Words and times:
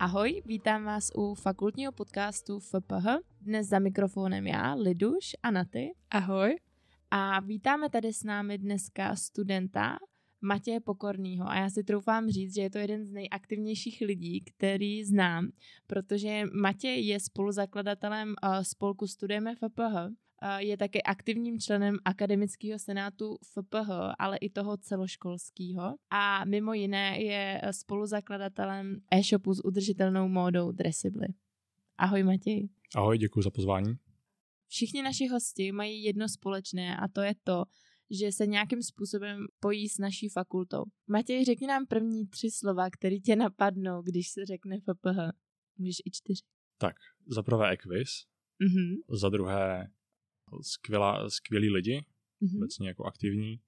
Ahoj, 0.00 0.42
vítám 0.46 0.84
vás 0.84 1.10
u 1.16 1.34
fakultního 1.34 1.92
podcastu 1.92 2.60
FPH. 2.60 3.06
Dnes 3.40 3.66
za 3.66 3.78
mikrofonem 3.78 4.46
já, 4.46 4.74
Liduš 4.74 5.36
a 5.42 5.50
Naty. 5.50 5.94
Ahoj. 6.10 6.56
A 7.10 7.40
vítáme 7.40 7.90
tady 7.90 8.12
s 8.12 8.24
námi 8.24 8.58
dneska 8.58 9.16
studenta 9.16 9.98
Matěje 10.40 10.80
Pokornýho. 10.80 11.48
A 11.48 11.56
já 11.56 11.70
si 11.70 11.84
troufám 11.84 12.30
říct, 12.30 12.54
že 12.54 12.62
je 12.62 12.70
to 12.70 12.78
jeden 12.78 13.04
z 13.04 13.10
nejaktivnějších 13.12 14.00
lidí, 14.06 14.40
který 14.40 15.04
znám, 15.04 15.48
protože 15.86 16.42
Matěj 16.60 17.06
je 17.06 17.20
spoluzakladatelem 17.20 18.34
eh, 18.42 18.64
spolku 18.64 19.06
Studujeme 19.06 19.54
FPH 19.54 20.16
je 20.58 20.76
také 20.76 21.02
aktivním 21.02 21.60
členem 21.60 21.98
akademického 22.04 22.78
senátu 22.78 23.38
FPH, 23.44 23.90
ale 24.18 24.36
i 24.36 24.50
toho 24.50 24.76
celoškolského. 24.76 25.94
A 26.10 26.44
mimo 26.44 26.72
jiné 26.72 27.22
je 27.22 27.60
spoluzakladatelem 27.70 29.00
e-shopu 29.10 29.54
s 29.54 29.64
udržitelnou 29.64 30.28
módou 30.28 30.72
Dressibly. 30.72 31.26
Ahoj 31.98 32.22
Matěj. 32.22 32.68
Ahoj, 32.94 33.18
děkuji 33.18 33.42
za 33.42 33.50
pozvání. 33.50 33.94
Všichni 34.68 35.02
naši 35.02 35.26
hosti 35.26 35.72
mají 35.72 36.02
jedno 36.02 36.28
společné 36.28 36.96
a 36.96 37.08
to 37.08 37.20
je 37.20 37.34
to, 37.44 37.64
že 38.10 38.32
se 38.32 38.46
nějakým 38.46 38.82
způsobem 38.82 39.38
pojí 39.60 39.88
s 39.88 39.98
naší 39.98 40.28
fakultou. 40.28 40.84
Matěj, 41.06 41.44
řekni 41.44 41.66
nám 41.66 41.86
první 41.86 42.26
tři 42.26 42.50
slova, 42.50 42.90
které 42.90 43.16
tě 43.16 43.36
napadnou, 43.36 44.02
když 44.02 44.30
se 44.30 44.46
řekne 44.46 44.78
FPH. 44.80 45.18
Můžeš 45.78 45.96
i 46.04 46.10
čtyři. 46.10 46.42
Tak, 46.78 46.96
za 47.26 47.42
prvé 47.42 47.70
Equis, 47.70 48.10
mm-hmm. 48.60 49.16
za 49.20 49.28
druhé 49.28 49.90
skvělá, 50.62 51.30
skvělí 51.30 51.70
lidi, 51.70 52.04
mm-hmm. 52.42 52.56
obecně 52.56 52.88
jako 52.88 53.04
aktivní, 53.04 53.60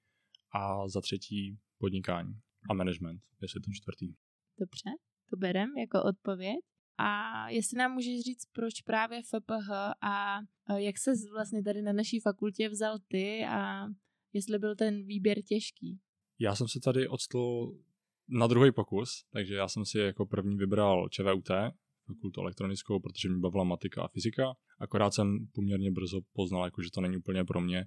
a 0.54 0.88
za 0.88 1.00
třetí 1.00 1.58
podnikání 1.78 2.34
a 2.70 2.74
management, 2.74 3.22
jestli 3.42 3.60
to 3.60 3.70
čtvrtý. 3.72 4.14
Dobře, 4.58 4.90
to 5.30 5.36
berem 5.36 5.78
jako 5.78 6.02
odpověď. 6.02 6.58
A 6.98 7.48
jestli 7.48 7.78
nám 7.78 7.92
můžeš 7.92 8.20
říct, 8.20 8.44
proč 8.52 8.80
právě 8.82 9.22
FPH 9.22 9.70
a 10.02 10.40
jak 10.76 10.98
se 10.98 11.12
vlastně 11.32 11.62
tady 11.62 11.82
na 11.82 11.92
naší 11.92 12.20
fakultě 12.20 12.68
vzal 12.68 12.98
ty 13.08 13.44
a 13.48 13.86
jestli 14.32 14.58
byl 14.58 14.76
ten 14.76 15.06
výběr 15.06 15.42
těžký? 15.42 16.00
Já 16.38 16.54
jsem 16.54 16.68
se 16.68 16.80
tady 16.80 17.08
odstl 17.08 17.72
na 18.28 18.46
druhý 18.46 18.72
pokus, 18.72 19.24
takže 19.32 19.54
já 19.54 19.68
jsem 19.68 19.84
si 19.84 19.98
jako 19.98 20.26
první 20.26 20.56
vybral 20.56 21.08
ČVUT, 21.08 21.48
fakultu 22.06 22.40
elektronickou, 22.40 23.00
protože 23.00 23.28
mě 23.28 23.38
bavila 23.38 23.64
matika 23.64 24.02
a 24.02 24.08
fyzika. 24.08 24.54
Akorát 24.82 25.14
jsem 25.14 25.46
poměrně 25.52 25.90
brzo 25.90 26.20
poznal, 26.32 26.64
jako, 26.64 26.82
že 26.82 26.90
to 26.90 27.00
není 27.00 27.16
úplně 27.16 27.44
pro 27.44 27.60
mě 27.60 27.86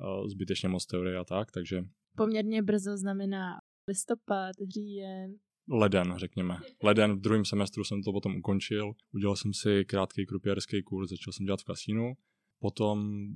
uh, 0.00 0.28
zbytečně 0.28 0.68
moc 0.68 0.86
teorie 0.86 1.18
a 1.18 1.24
tak, 1.24 1.50
takže... 1.50 1.84
Poměrně 2.16 2.62
brzo 2.62 2.96
znamená 2.96 3.60
listopad, 3.88 4.52
říjen, 4.74 5.34
leden, 5.70 6.14
řekněme. 6.16 6.58
Leden, 6.82 7.12
v 7.16 7.20
druhém 7.20 7.44
semestru 7.44 7.84
jsem 7.84 8.02
to 8.02 8.12
potom 8.12 8.36
ukončil. 8.36 8.92
Udělal 9.14 9.36
jsem 9.36 9.54
si 9.54 9.84
krátký 9.84 10.26
krupierský 10.26 10.82
kurz, 10.82 11.10
začal 11.10 11.32
jsem 11.32 11.46
dělat 11.46 11.60
v 11.60 11.64
kasínu. 11.64 12.12
Potom 12.58 13.28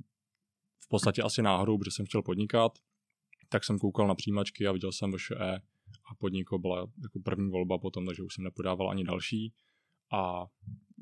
v 0.83 0.87
podstatě 0.87 1.21
asi 1.21 1.41
náhodou, 1.41 1.77
protože 1.77 1.91
jsem 1.91 2.05
chtěl 2.05 2.21
podnikat, 2.21 2.71
tak 3.49 3.63
jsem 3.63 3.79
koukal 3.79 4.07
na 4.07 4.15
přijímačky 4.15 4.67
a 4.67 4.71
viděl 4.71 4.91
jsem 4.91 5.11
VŠE 5.11 5.61
a 6.11 6.15
podniko 6.17 6.59
byla 6.59 6.87
jako 7.03 7.19
první 7.23 7.49
volba 7.49 7.77
potom, 7.77 8.05
takže 8.05 8.23
už 8.23 8.35
jsem 8.35 8.43
nepodával 8.43 8.89
ani 8.91 9.03
další 9.03 9.53
a 10.13 10.45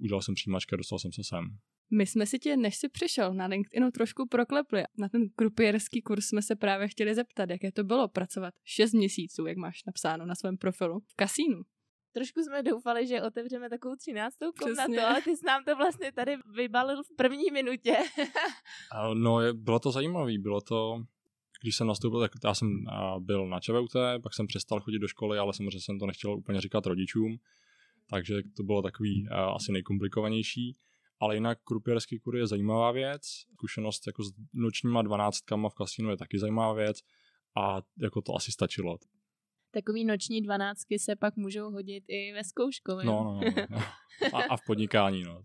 udělal 0.02 0.22
jsem 0.22 0.36
přijímačky 0.36 0.73
a 0.73 0.77
dostal 0.77 1.00
jsem 1.00 1.11
se 1.11 1.23
sem. 1.23 1.58
My 1.92 2.06
jsme 2.06 2.26
si 2.26 2.40
tě, 2.40 2.58
než 2.58 2.78
jsi 2.78 2.90
přišel 2.90 3.34
na 3.34 3.45
LinkedInu, 3.45 3.92
trošku 3.92 4.28
proklepli. 4.28 4.84
Na 4.98 5.09
ten 5.09 5.30
krupierský 5.36 6.02
kurz 6.02 6.26
jsme 6.26 6.42
se 6.42 6.56
právě 6.56 6.88
chtěli 6.88 7.16
zeptat, 7.16 7.50
jaké 7.50 7.72
to 7.72 7.84
bylo 7.84 8.08
pracovat 8.08 8.54
6 8.64 8.94
měsíců, 8.94 9.45
jak 9.45 9.58
máš 9.58 9.84
napsáno 9.88 10.26
na 10.26 10.36
svém 10.36 10.58
profilu, 10.58 11.00
v 11.00 11.16
kasínu. 11.16 11.62
Trošku 12.12 12.42
jsme 12.42 12.64
doufali, 12.64 13.08
že 13.08 13.22
otevřeme 13.22 13.70
takovou 13.70 13.95
třináctou 13.95 14.52
komnatu, 14.52 15.00
ale 15.08 15.22
ty 15.22 15.38
jsi 15.38 15.45
nám 15.45 15.64
to 15.64 15.76
vlastně 15.76 16.11
tady 16.11 16.38
vybalil 16.55 17.04
v 17.04 17.16
první 17.16 17.52
minutě. 17.54 17.98
no, 19.14 19.39
bylo 19.54 19.80
to 19.80 19.92
zajímavé, 19.92 20.38
bylo 20.38 20.61
to, 20.61 21.04
když 21.61 21.76
jsem 21.76 21.88
nastoupil, 21.88 22.20
tak 22.20 22.32
já 22.44 22.54
jsem 22.54 22.86
byl 23.20 23.48
na 23.48 23.60
ČVUT, 23.60 23.92
pak 24.23 24.33
jsem 24.33 24.48
přestal 24.48 24.80
chodit 24.80 25.00
do 25.00 25.08
školy, 25.08 25.38
ale 25.38 25.54
samozřejmě 25.54 25.82
jsem 25.82 26.00
to 26.00 26.06
nechtěl 26.06 26.33
úplně 26.33 26.61
říkat 26.61 26.86
rodičům, 26.86 27.38
takže 28.10 28.36
to 28.58 28.64
bylo 28.64 28.82
takový 28.82 29.27
asi 29.56 29.71
nejkomplikovanější. 29.71 30.76
Ale 31.20 31.36
jinak 31.36 31.60
krupierský 31.64 32.20
kur 32.20 32.36
je 32.36 32.48
zajímavá 32.48 32.92
věc, 32.92 33.22
zkušenost 33.54 34.08
jako 34.08 34.24
s 34.24 34.34
nočníma 34.54 35.02
dvanáctkama 35.02 35.70
v 35.70 35.76
kasínu 35.76 36.10
je 36.10 36.18
taky 36.18 36.40
zajímavá 36.40 36.74
věc 36.74 36.98
a 37.58 37.82
jako 37.98 38.22
to 38.22 38.36
asi 38.36 38.52
stačilo. 38.52 38.98
Takový 39.72 40.06
noční 40.06 40.42
dvanáctky 40.42 41.00
se 41.00 41.16
pak 41.16 41.36
můžou 41.36 41.72
hodit 41.72 42.04
i 42.08 42.34
ve 42.34 42.44
zkouškově. 42.44 43.06
No, 43.06 43.24
no, 43.24 43.34
no, 43.34 43.66
no. 43.70 43.78
A, 44.34 44.44
a 44.50 44.58
v 44.58 44.66
podnikání, 44.66 45.24
no. 45.24 45.44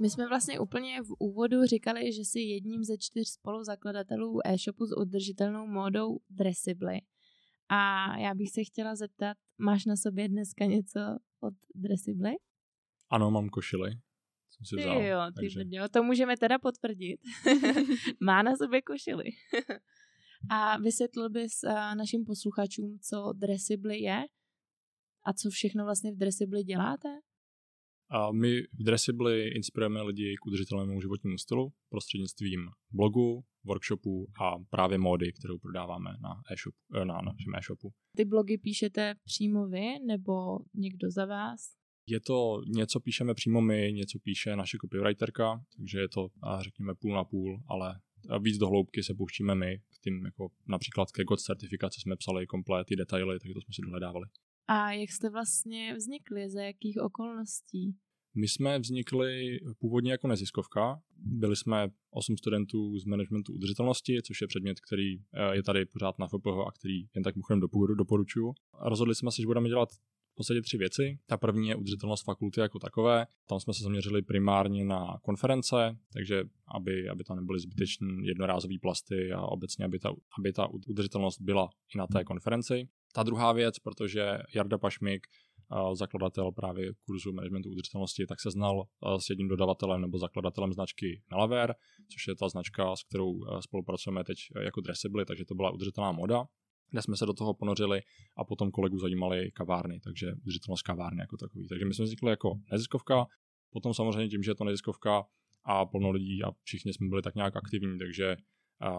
My 0.00 0.10
jsme 0.10 0.28
vlastně 0.28 0.60
úplně 0.60 1.02
v 1.02 1.10
úvodu 1.18 1.64
říkali, 1.64 2.12
že 2.12 2.20
jsi 2.20 2.40
jedním 2.40 2.84
ze 2.84 2.98
čtyř 2.98 3.28
spoluzakladatelů 3.28 4.46
e-shopu 4.46 4.86
s 4.86 4.96
udržitelnou 4.96 5.66
módou 5.66 6.18
Dressibly. 6.30 7.00
A 7.68 7.78
já 8.18 8.34
bych 8.34 8.50
se 8.50 8.64
chtěla 8.64 8.96
zeptat, 8.96 9.36
máš 9.58 9.84
na 9.84 9.96
sobě 9.96 10.28
dneska 10.28 10.64
něco 10.64 11.00
od 11.40 11.54
Dressibly? 11.74 12.30
Ano, 13.10 13.30
mám 13.30 13.48
košily. 13.48 13.90
Jsem 14.50 14.64
si 14.66 14.76
vzal, 14.76 14.98
ty 14.98 15.06
jo, 15.06 15.20
ty 15.28 15.34
takže... 15.34 15.60
jo, 15.76 15.88
to 15.88 16.02
můžeme 16.02 16.36
teda 16.36 16.58
potvrdit. 16.58 17.20
Má 18.20 18.42
na 18.42 18.56
sobě 18.56 18.82
košily. 18.82 19.24
a 20.50 20.78
vysvětlil 20.78 21.30
bys 21.30 21.62
našim 21.94 22.24
posluchačům, 22.24 22.98
co 23.02 23.32
Dressibly 23.32 23.98
je 24.00 24.24
a 25.24 25.32
co 25.32 25.50
všechno 25.50 25.84
vlastně 25.84 26.12
v 26.12 26.16
Dressibly 26.16 26.64
děláte? 26.64 27.08
A 28.10 28.32
my 28.32 28.62
v 28.62 28.82
Dressibly 28.84 29.48
inspirujeme 29.48 30.02
lidi 30.02 30.36
k 30.42 30.46
udržitelnému 30.46 31.00
životnímu 31.00 31.38
stylu 31.38 31.72
prostřednictvím 31.88 32.68
blogu, 32.92 33.44
workshopu 33.64 34.26
a 34.40 34.58
právě 34.70 34.98
módy, 34.98 35.32
kterou 35.32 35.58
prodáváme 35.58 36.10
na, 36.20 36.42
e-shop, 36.52 36.74
eh, 36.94 37.04
na 37.04 37.14
našem 37.14 37.54
e-shopu. 37.58 37.92
Ty 38.16 38.24
blogy 38.24 38.58
píšete 38.58 39.14
přímo 39.24 39.66
vy 39.66 39.86
nebo 40.06 40.58
někdo 40.74 41.10
za 41.10 41.26
vás? 41.26 41.60
Je 42.06 42.20
to 42.20 42.62
něco 42.66 43.00
píšeme 43.00 43.34
přímo 43.34 43.60
my, 43.60 43.92
něco 43.92 44.18
píše 44.18 44.56
naše 44.56 44.78
copywriterka, 44.80 45.64
takže 45.76 46.00
je 46.00 46.08
to 46.08 46.28
řekněme 46.60 46.94
půl 46.94 47.14
na 47.14 47.24
půl, 47.24 47.62
ale 47.68 48.00
víc 48.40 48.58
do 48.58 48.68
hloubky 48.68 49.02
se 49.02 49.14
pouštíme 49.14 49.54
my, 49.54 49.78
k 49.78 49.98
tím 50.04 50.24
jako 50.24 50.48
například 50.68 51.10
ke 51.10 51.24
God 51.24 51.40
certifikaci 51.40 52.00
jsme 52.00 52.16
psali 52.16 52.46
komplet 52.46 52.86
ty 52.86 52.96
detaily, 52.96 53.38
takže 53.38 53.54
to 53.54 53.60
jsme 53.60 53.74
si 53.74 53.82
dohledávali. 53.82 54.26
A 54.72 54.92
jak 54.92 55.10
jste 55.10 55.30
vlastně 55.30 55.94
vznikli, 55.94 56.50
za 56.50 56.62
jakých 56.62 56.98
okolností? 57.00 57.94
My 58.34 58.48
jsme 58.48 58.78
vznikli 58.78 59.58
původně 59.78 60.12
jako 60.12 60.28
neziskovka. 60.28 61.00
Byli 61.16 61.56
jsme 61.56 61.88
osm 62.10 62.36
studentů 62.36 62.98
z 62.98 63.04
managementu 63.04 63.52
udržitelnosti, 63.52 64.22
což 64.22 64.40
je 64.40 64.46
předmět, 64.46 64.80
který 64.80 65.16
eh, 65.16 65.56
je 65.56 65.62
tady 65.62 65.86
pořád 65.86 66.18
na 66.18 66.28
FPH 66.28 66.66
a 66.66 66.72
který 66.72 66.98
jen 67.14 67.24
tak 67.24 67.36
mimochodem 67.36 67.60
doporučuju. 67.96 68.54
Rozhodli 68.80 69.14
jsme 69.14 69.32
se, 69.32 69.42
že 69.42 69.46
budeme 69.46 69.68
dělat 69.68 69.88
v 70.32 70.34
podstatě 70.34 70.60
tři 70.62 70.78
věci. 70.78 71.18
Ta 71.26 71.36
první 71.36 71.68
je 71.68 71.76
udržitelnost 71.76 72.24
fakulty 72.24 72.60
jako 72.60 72.78
takové. 72.78 73.26
Tam 73.48 73.60
jsme 73.60 73.74
se 73.74 73.82
zaměřili 73.82 74.22
primárně 74.22 74.84
na 74.84 75.18
konference, 75.22 75.96
takže 76.12 76.44
aby, 76.74 77.08
aby 77.08 77.24
tam 77.24 77.36
nebyly 77.36 77.60
zbytečné 77.60 78.08
jednorázové 78.22 78.74
plasty 78.82 79.32
a 79.32 79.40
obecně, 79.40 79.84
aby 79.84 79.98
ta, 79.98 80.08
aby 80.38 80.52
ta 80.52 80.66
udržitelnost 80.66 81.40
byla 81.40 81.68
i 81.94 81.98
na 81.98 82.06
té 82.06 82.24
konferenci. 82.24 82.88
Ta 83.12 83.22
druhá 83.22 83.52
věc, 83.52 83.78
protože 83.78 84.38
Jarda 84.54 84.78
Pašmik, 84.78 85.26
zakladatel 85.92 86.52
právě 86.52 86.92
kurzu 87.06 87.32
managementu 87.32 87.70
udržitelnosti, 87.70 88.26
tak 88.26 88.40
se 88.40 88.50
znal 88.50 88.84
s 89.18 89.30
jedním 89.30 89.48
dodavatelem 89.48 90.00
nebo 90.00 90.18
zakladatelem 90.18 90.72
značky 90.72 91.22
Nalaver, 91.32 91.74
což 92.12 92.28
je 92.28 92.36
ta 92.36 92.48
značka, 92.48 92.96
s 92.96 93.02
kterou 93.02 93.32
spolupracujeme 93.60 94.24
teď 94.24 94.36
jako 94.60 94.80
Dressibly, 94.80 95.24
takže 95.24 95.44
to 95.44 95.54
byla 95.54 95.70
udržitelná 95.70 96.12
moda 96.12 96.44
kde 96.90 97.02
jsme 97.02 97.16
se 97.16 97.26
do 97.26 97.32
toho 97.32 97.54
ponořili 97.54 98.00
a 98.36 98.44
potom 98.44 98.70
kolegu 98.70 98.98
zajímali 98.98 99.50
kavárny, 99.50 100.00
takže 100.00 100.32
udržitelnost 100.42 100.82
kavárny 100.82 101.20
jako 101.20 101.36
takový. 101.36 101.68
Takže 101.68 101.84
my 101.84 101.94
jsme 101.94 102.04
vznikli 102.04 102.30
jako 102.30 102.60
neziskovka, 102.72 103.26
potom 103.70 103.94
samozřejmě 103.94 104.28
tím, 104.28 104.42
že 104.42 104.50
je 104.50 104.54
to 104.54 104.64
neziskovka 104.64 105.24
a 105.64 105.86
plno 105.86 106.10
lidí 106.10 106.44
a 106.44 106.50
všichni 106.62 106.92
jsme 106.92 107.08
byli 107.08 107.22
tak 107.22 107.34
nějak 107.34 107.56
aktivní, 107.56 107.98
takže 107.98 108.36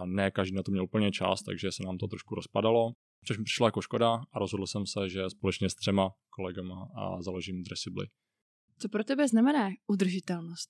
ne 0.06 0.32
každý 0.32 0.56
na 0.56 0.64
to 0.64 0.72
měl 0.72 0.84
úplně 0.84 1.12
čas, 1.12 1.42
takže 1.42 1.72
se 1.72 1.84
nám 1.84 1.98
to 1.98 2.08
trošku 2.08 2.36
rozpadalo. 2.36 2.92
Což 3.26 3.38
mi 3.38 3.44
přišla 3.44 3.68
jako 3.68 3.82
škoda 3.82 4.22
a 4.32 4.40
rozhodl 4.40 4.68
jsem 4.68 4.86
se, 4.86 5.10
že 5.10 5.30
společně 5.30 5.70
s 5.70 5.76
třema 5.76 6.10
kolegama 6.30 6.88
a 6.96 7.22
založím 7.22 7.64
Dressibly. 7.64 8.08
Co 8.80 8.90
pro 8.90 9.04
tebe 9.04 9.28
znamená 9.28 9.70
udržitelnost? 9.88 10.70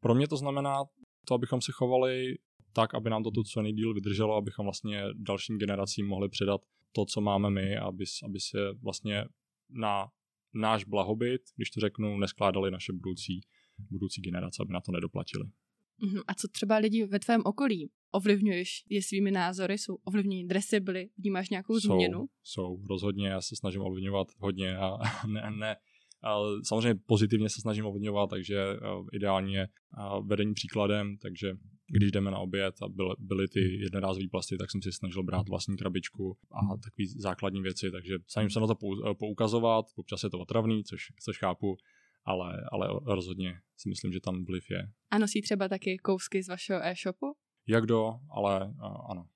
Pro 0.00 0.14
mě 0.14 0.28
to 0.28 0.36
znamená 0.36 0.84
to, 1.28 1.34
abychom 1.34 1.60
se 1.60 1.72
chovali 1.72 2.38
tak, 2.72 2.94
aby 2.94 3.10
nám 3.10 3.22
to 3.22 3.30
tu 3.30 3.42
co 3.42 3.62
nejdíl 3.62 3.94
vydrželo, 3.94 4.36
abychom 4.36 4.66
vlastně 4.66 5.02
dalším 5.14 5.58
generacím 5.58 6.06
mohli 6.06 6.28
předat 6.28 6.60
to, 6.92 7.04
co 7.04 7.20
máme 7.20 7.50
my, 7.50 7.76
aby, 7.76 8.04
aby 8.24 8.40
se 8.40 8.58
vlastně 8.82 9.24
na 9.70 10.08
náš 10.54 10.84
blahobyt, 10.84 11.42
když 11.56 11.70
to 11.70 11.80
řeknu, 11.80 12.18
neskládali 12.18 12.70
naše 12.70 12.92
budoucí, 12.92 13.40
budoucí 13.90 14.20
generace, 14.20 14.62
aby 14.62 14.72
na 14.72 14.80
to 14.80 14.92
nedoplatili. 14.92 15.44
Mhm, 15.98 16.20
a 16.26 16.34
co 16.34 16.48
třeba 16.48 16.76
lidi 16.76 17.06
ve 17.06 17.18
tvém 17.18 17.42
okolí? 17.44 17.90
Ovlivňuješ 18.16 18.84
je 18.88 19.02
svými 19.02 19.30
názory, 19.30 19.78
jsou 19.78 19.94
ovlivnění 20.04 20.48
dresy, 20.48 20.80
byly, 20.80 21.08
vnímáš 21.18 21.50
nějakou 21.50 21.80
jsou, 21.80 21.94
změnu? 21.94 22.26
Jsou, 22.42 22.82
rozhodně, 22.90 23.28
já 23.28 23.40
se 23.40 23.56
snažím 23.56 23.82
ovlivňovat 23.82 24.28
hodně 24.38 24.76
a 24.76 24.98
ne, 25.26 25.50
ne, 25.58 25.76
ale 26.22 26.58
samozřejmě 26.64 27.00
pozitivně 27.06 27.48
se 27.48 27.60
snažím 27.60 27.86
ovlivňovat, 27.86 28.30
takže 28.30 28.64
ideálně 29.12 29.68
vedení 30.22 30.54
příkladem, 30.54 31.16
takže 31.22 31.52
když 31.88 32.12
jdeme 32.12 32.30
na 32.30 32.38
oběd 32.38 32.74
a 32.82 32.88
byly, 32.88 33.14
byly 33.18 33.48
ty 33.48 33.60
jednorázové 33.60 34.28
plasty, 34.30 34.56
tak 34.56 34.70
jsem 34.70 34.82
si 34.82 34.92
snažil 34.92 35.22
brát 35.22 35.48
vlastní 35.48 35.76
krabičku 35.76 36.36
a 36.52 36.76
takové 36.76 37.06
základní 37.16 37.62
věci, 37.62 37.90
takže 37.90 38.14
snažím 38.26 38.50
se 38.50 38.60
na 38.60 38.66
to 38.66 38.74
poukazovat, 39.18 39.86
občas 39.96 40.22
je 40.22 40.30
to 40.30 40.38
otravný, 40.38 40.84
což, 40.84 41.02
což 41.20 41.38
chápu, 41.38 41.76
ale, 42.24 42.64
ale 42.72 43.00
rozhodně 43.04 43.54
si 43.76 43.88
myslím, 43.88 44.12
že 44.12 44.20
tam 44.20 44.44
vliv 44.44 44.70
je. 44.70 44.90
A 45.10 45.18
nosí 45.18 45.42
třeba 45.42 45.68
taky 45.68 45.98
kousky 45.98 46.42
z 46.42 46.48
vašeho 46.48 46.80
e-shopu? 46.84 47.26
Jak 47.68 47.86
do, 47.86 48.12
ale 48.30 48.66
uh, 48.66 49.10
ano. 49.10 49.26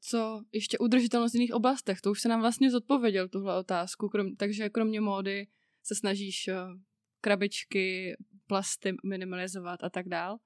Co 0.00 0.42
ještě 0.52 0.78
udržitelnost 0.78 1.32
v 1.32 1.34
jiných 1.34 1.54
oblastech? 1.54 2.00
To 2.00 2.10
už 2.10 2.20
se 2.20 2.28
nám 2.28 2.40
vlastně 2.40 2.70
zodpověděl 2.70 3.28
tuhle 3.28 3.58
otázku, 3.58 4.08
krom, 4.08 4.36
takže 4.36 4.68
kromě 4.68 5.00
módy 5.00 5.46
se 5.82 5.94
snažíš 5.94 6.48
uh, 6.48 6.80
krabičky, 7.20 8.16
plasty 8.46 8.94
minimalizovat 9.04 9.84
a 9.84 9.90
tak 9.90 10.08
dál? 10.08 10.38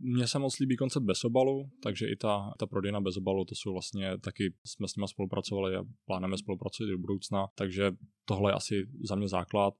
Mně 0.00 0.26
se 0.26 0.38
moc 0.38 0.58
líbí 0.58 0.76
koncept 0.76 1.04
bez 1.04 1.24
obalu, 1.24 1.70
takže 1.82 2.06
i 2.06 2.16
ta, 2.16 2.54
ta 2.58 2.66
prodejna 2.66 3.00
bez 3.00 3.16
obalu, 3.16 3.44
to 3.44 3.54
jsou 3.54 3.72
vlastně 3.72 4.18
taky, 4.18 4.54
jsme 4.66 4.88
s 4.88 4.96
nimi 4.96 5.08
spolupracovali 5.08 5.76
a 5.76 5.84
plánujeme 6.04 6.38
spolupracovat 6.38 6.88
i 6.88 6.90
do 6.90 6.98
budoucna, 6.98 7.46
takže 7.54 7.92
tohle 8.24 8.50
je 8.50 8.54
asi 8.54 8.86
za 9.08 9.14
mě 9.14 9.28
základ 9.28 9.74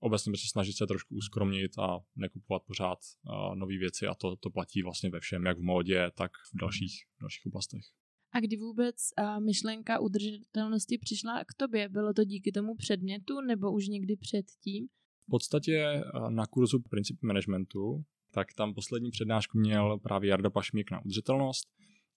obecně 0.00 0.32
se 0.36 0.48
snažit 0.50 0.72
se 0.72 0.86
trošku 0.86 1.14
uskromnit 1.14 1.78
a 1.78 1.98
nekupovat 2.16 2.62
pořád 2.62 2.98
uh, 2.98 3.56
nové 3.56 3.78
věci 3.78 4.06
a 4.06 4.14
to, 4.14 4.36
to 4.36 4.50
platí 4.50 4.82
vlastně 4.82 5.10
ve 5.10 5.20
všem, 5.20 5.46
jak 5.46 5.58
v 5.58 5.62
módě, 5.62 6.10
tak 6.14 6.30
v 6.54 6.60
dalších, 6.60 7.04
dalších 7.20 7.46
oblastech. 7.46 7.82
A 8.32 8.40
kdy 8.40 8.56
vůbec 8.56 8.96
uh, 9.20 9.44
myšlenka 9.44 10.00
udržitelnosti 10.00 10.98
přišla 10.98 11.44
k 11.44 11.54
tobě? 11.56 11.88
Bylo 11.88 12.12
to 12.12 12.24
díky 12.24 12.52
tomu 12.52 12.74
předmětu 12.74 13.40
nebo 13.40 13.72
už 13.72 13.88
někdy 13.88 14.16
předtím? 14.16 14.86
V 15.26 15.30
podstatě 15.30 16.02
uh, 16.14 16.30
na 16.30 16.46
kurzu 16.46 16.78
princip 16.90 17.22
managementu, 17.22 18.04
tak 18.30 18.54
tam 18.54 18.74
poslední 18.74 19.10
přednášku 19.10 19.58
měl 19.58 19.98
právě 19.98 20.30
Jarda 20.30 20.50
Pašmík 20.50 20.90
na 20.90 21.04
udržitelnost 21.04 21.68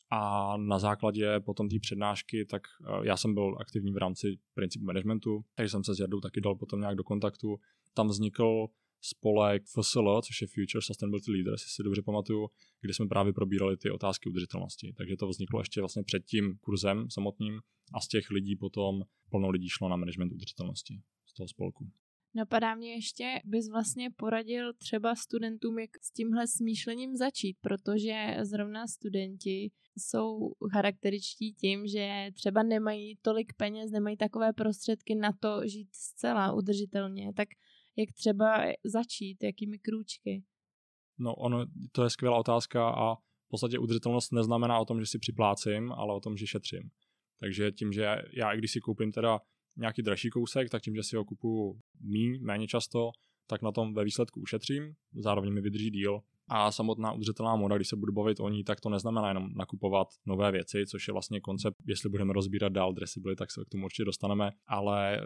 a 0.10 0.54
na 0.58 0.80
základě 0.80 1.40
potom 1.40 1.70
té 1.70 1.80
přednášky, 1.80 2.46
tak 2.46 2.62
eh, 2.88 3.08
já 3.08 3.18
jsem 3.18 3.34
byl 3.34 3.58
aktivní 3.60 3.92
v 3.92 3.98
rámci 3.98 4.38
principu 4.54 4.86
managementu, 4.86 5.46
takže 5.56 5.70
jsem 5.70 5.84
se 5.84 5.96
s 5.96 6.00
Jardou 6.00 6.20
taky 6.20 6.42
dal 6.42 6.56
potom 6.56 6.80
nějak 6.80 6.96
do 6.96 7.04
kontaktu. 7.04 7.60
Tam 7.94 8.08
vznikl 8.08 8.68
spolek 9.02 9.64
FSL, 9.66 10.22
což 10.22 10.42
je 10.42 10.48
Future 10.48 10.82
Sustainability 10.82 11.32
Leader, 11.32 11.54
jestli 11.54 11.70
si 11.70 11.84
dobře 11.84 12.02
pamatuju, 12.02 12.50
kde 12.82 12.94
jsme 12.94 13.08
právě 13.08 13.34
probírali 13.34 13.78
ty 13.78 13.92
otázky 13.92 14.30
udržitelnosti. 14.30 14.94
Takže 14.98 15.18
to 15.18 15.28
vzniklo 15.28 15.62
ještě 15.62 15.82
vlastně 15.82 16.04
před 16.04 16.26
tím 16.26 16.58
kurzem 16.62 17.10
samotným 17.10 17.60
a 17.94 18.00
z 18.00 18.08
těch 18.08 18.32
lidí 18.32 18.56
potom 18.56 19.04
plno 19.30 19.50
lidí 19.50 19.70
šlo 19.70 19.90
na 19.90 19.96
management 19.96 20.32
udržitelnosti 20.32 21.02
z 21.26 21.34
toho 21.34 21.48
spolku. 21.48 21.92
Napadá 22.35 22.75
mě 22.75 22.94
ještě, 22.94 23.41
bys 23.45 23.69
vlastně 23.69 24.09
poradil 24.12 24.74
třeba 24.74 25.15
studentům, 25.15 25.80
jak 25.80 25.89
s 26.01 26.12
tímhle 26.12 26.47
smýšlením 26.47 27.15
začít, 27.15 27.57
protože 27.62 28.38
zrovna 28.41 28.88
studenti 28.88 29.71
jsou 29.97 30.53
charakteričtí 30.74 31.53
tím, 31.53 31.88
že 31.88 32.27
třeba 32.33 32.63
nemají 32.63 33.18
tolik 33.21 33.53
peněz, 33.57 33.91
nemají 33.91 34.18
takové 34.18 34.53
prostředky 34.53 35.15
na 35.15 35.31
to 35.39 35.68
žít 35.68 35.88
zcela 35.91 36.53
udržitelně. 36.53 37.33
Tak 37.33 37.47
jak 37.95 38.12
třeba 38.13 38.65
začít, 38.83 39.44
jakými 39.44 39.80
krůčky? 39.80 40.44
No 41.19 41.35
ono, 41.35 41.65
to 41.91 42.03
je 42.03 42.09
skvělá 42.09 42.38
otázka 42.38 42.89
a 42.89 43.15
v 43.15 43.47
podstatě 43.47 43.80
udržitelnost 43.80 44.31
neznamená 44.31 44.80
o 44.80 44.85
tom, 44.85 45.00
že 45.00 45.06
si 45.06 45.19
připlácím, 45.19 45.91
ale 45.91 46.15
o 46.15 46.19
tom, 46.19 46.38
že 46.38 46.47
šetřím. 46.47 46.89
Takže 47.39 47.71
tím, 47.71 47.91
že 47.91 48.15
já, 48.33 48.51
i 48.51 48.57
když 48.57 48.71
si 48.71 48.80
koupím 48.80 49.12
teda 49.12 49.39
nějaký 49.78 50.02
dražší 50.02 50.30
kousek, 50.30 50.70
tak 50.70 50.81
tím, 50.81 50.96
že 50.96 51.04
si 51.04 51.16
ho 51.16 51.25
kupuju 51.25 51.80
míň, 52.02 52.40
méně 52.42 52.68
často, 52.68 53.12
tak 53.48 53.62
na 53.62 53.72
tom 53.72 53.94
ve 53.94 54.04
výsledku 54.04 54.42
ušetřím, 54.42 54.94
zároveň 55.14 55.54
mi 55.54 55.62
vydrží 55.62 55.92
díl. 55.92 56.20
A 56.48 56.72
samotná 56.72 57.12
udržitelná 57.12 57.56
moda, 57.56 57.75
když 57.75 57.88
se 57.88 57.96
budu 57.96 58.14
bavit 58.14 58.40
o 58.40 58.50
ní, 58.50 58.64
tak 58.64 58.81
to 58.81 58.90
neznamená 58.90 59.28
jenom 59.28 59.54
nakupovat 59.54 60.08
nové 60.25 60.52
věci, 60.52 60.86
což 60.88 61.08
je 61.08 61.12
vlastně 61.12 61.42
koncept, 61.42 61.78
jestli 61.88 62.10
budeme 62.10 62.34
rozbírat 62.34 62.74
dál 62.74 62.94
dresy 62.94 63.22
tak 63.38 63.52
se 63.52 63.62
k 63.66 63.70
tomu 63.70 63.86
určitě 63.86 64.06
dostaneme, 64.06 64.52
ale 64.68 65.22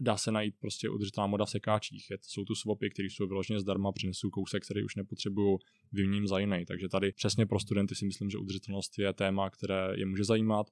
dá 0.00 0.16
se 0.16 0.32
najít 0.32 0.54
prostě 0.60 0.88
udržitelná 0.88 1.26
moda 1.26 1.44
v 1.44 1.50
sekáčích. 1.50 2.06
Jsou 2.20 2.44
tu 2.44 2.54
swapy, 2.54 2.90
které 2.90 3.06
jsou 3.06 3.26
vyloženě 3.26 3.60
zdarma, 3.60 3.92
přinesou 3.92 4.30
kousek, 4.30 4.62
který 4.64 4.84
už 4.84 4.96
nepotřebuju, 4.96 5.58
vyměním 5.92 6.26
za 6.26 6.38
jiný. 6.38 6.64
Takže 6.66 6.88
tady 6.88 7.12
přesně 7.12 7.46
pro 7.46 7.60
studenty 7.60 7.94
si 7.94 8.06
myslím, 8.06 8.30
že 8.30 8.38
udržitelnost 8.38 8.98
je 8.98 9.12
téma, 9.12 9.50
které 9.50 9.92
je 9.96 10.06
může 10.06 10.24
zajímat 10.24 10.66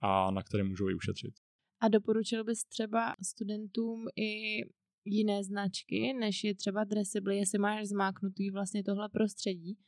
a 0.00 0.30
na 0.30 0.42
které 0.42 0.64
můžou 0.64 0.88
i 0.88 0.94
ušetřit. 0.94 1.34
A 1.86 1.88
doporučil 1.88 2.44
bys 2.44 2.64
třeba 2.64 3.14
studentům 3.22 4.04
i 4.16 4.60
jiné 5.04 5.44
značky, 5.44 6.12
než 6.12 6.44
je 6.44 6.54
třeba 6.54 6.84
Dressibly, 6.84 7.36
jestli 7.36 7.58
máš 7.58 7.86
zmáknutý 7.86 8.50
vlastně 8.50 8.84
tohle 8.84 9.08
prostředí, 9.08 9.78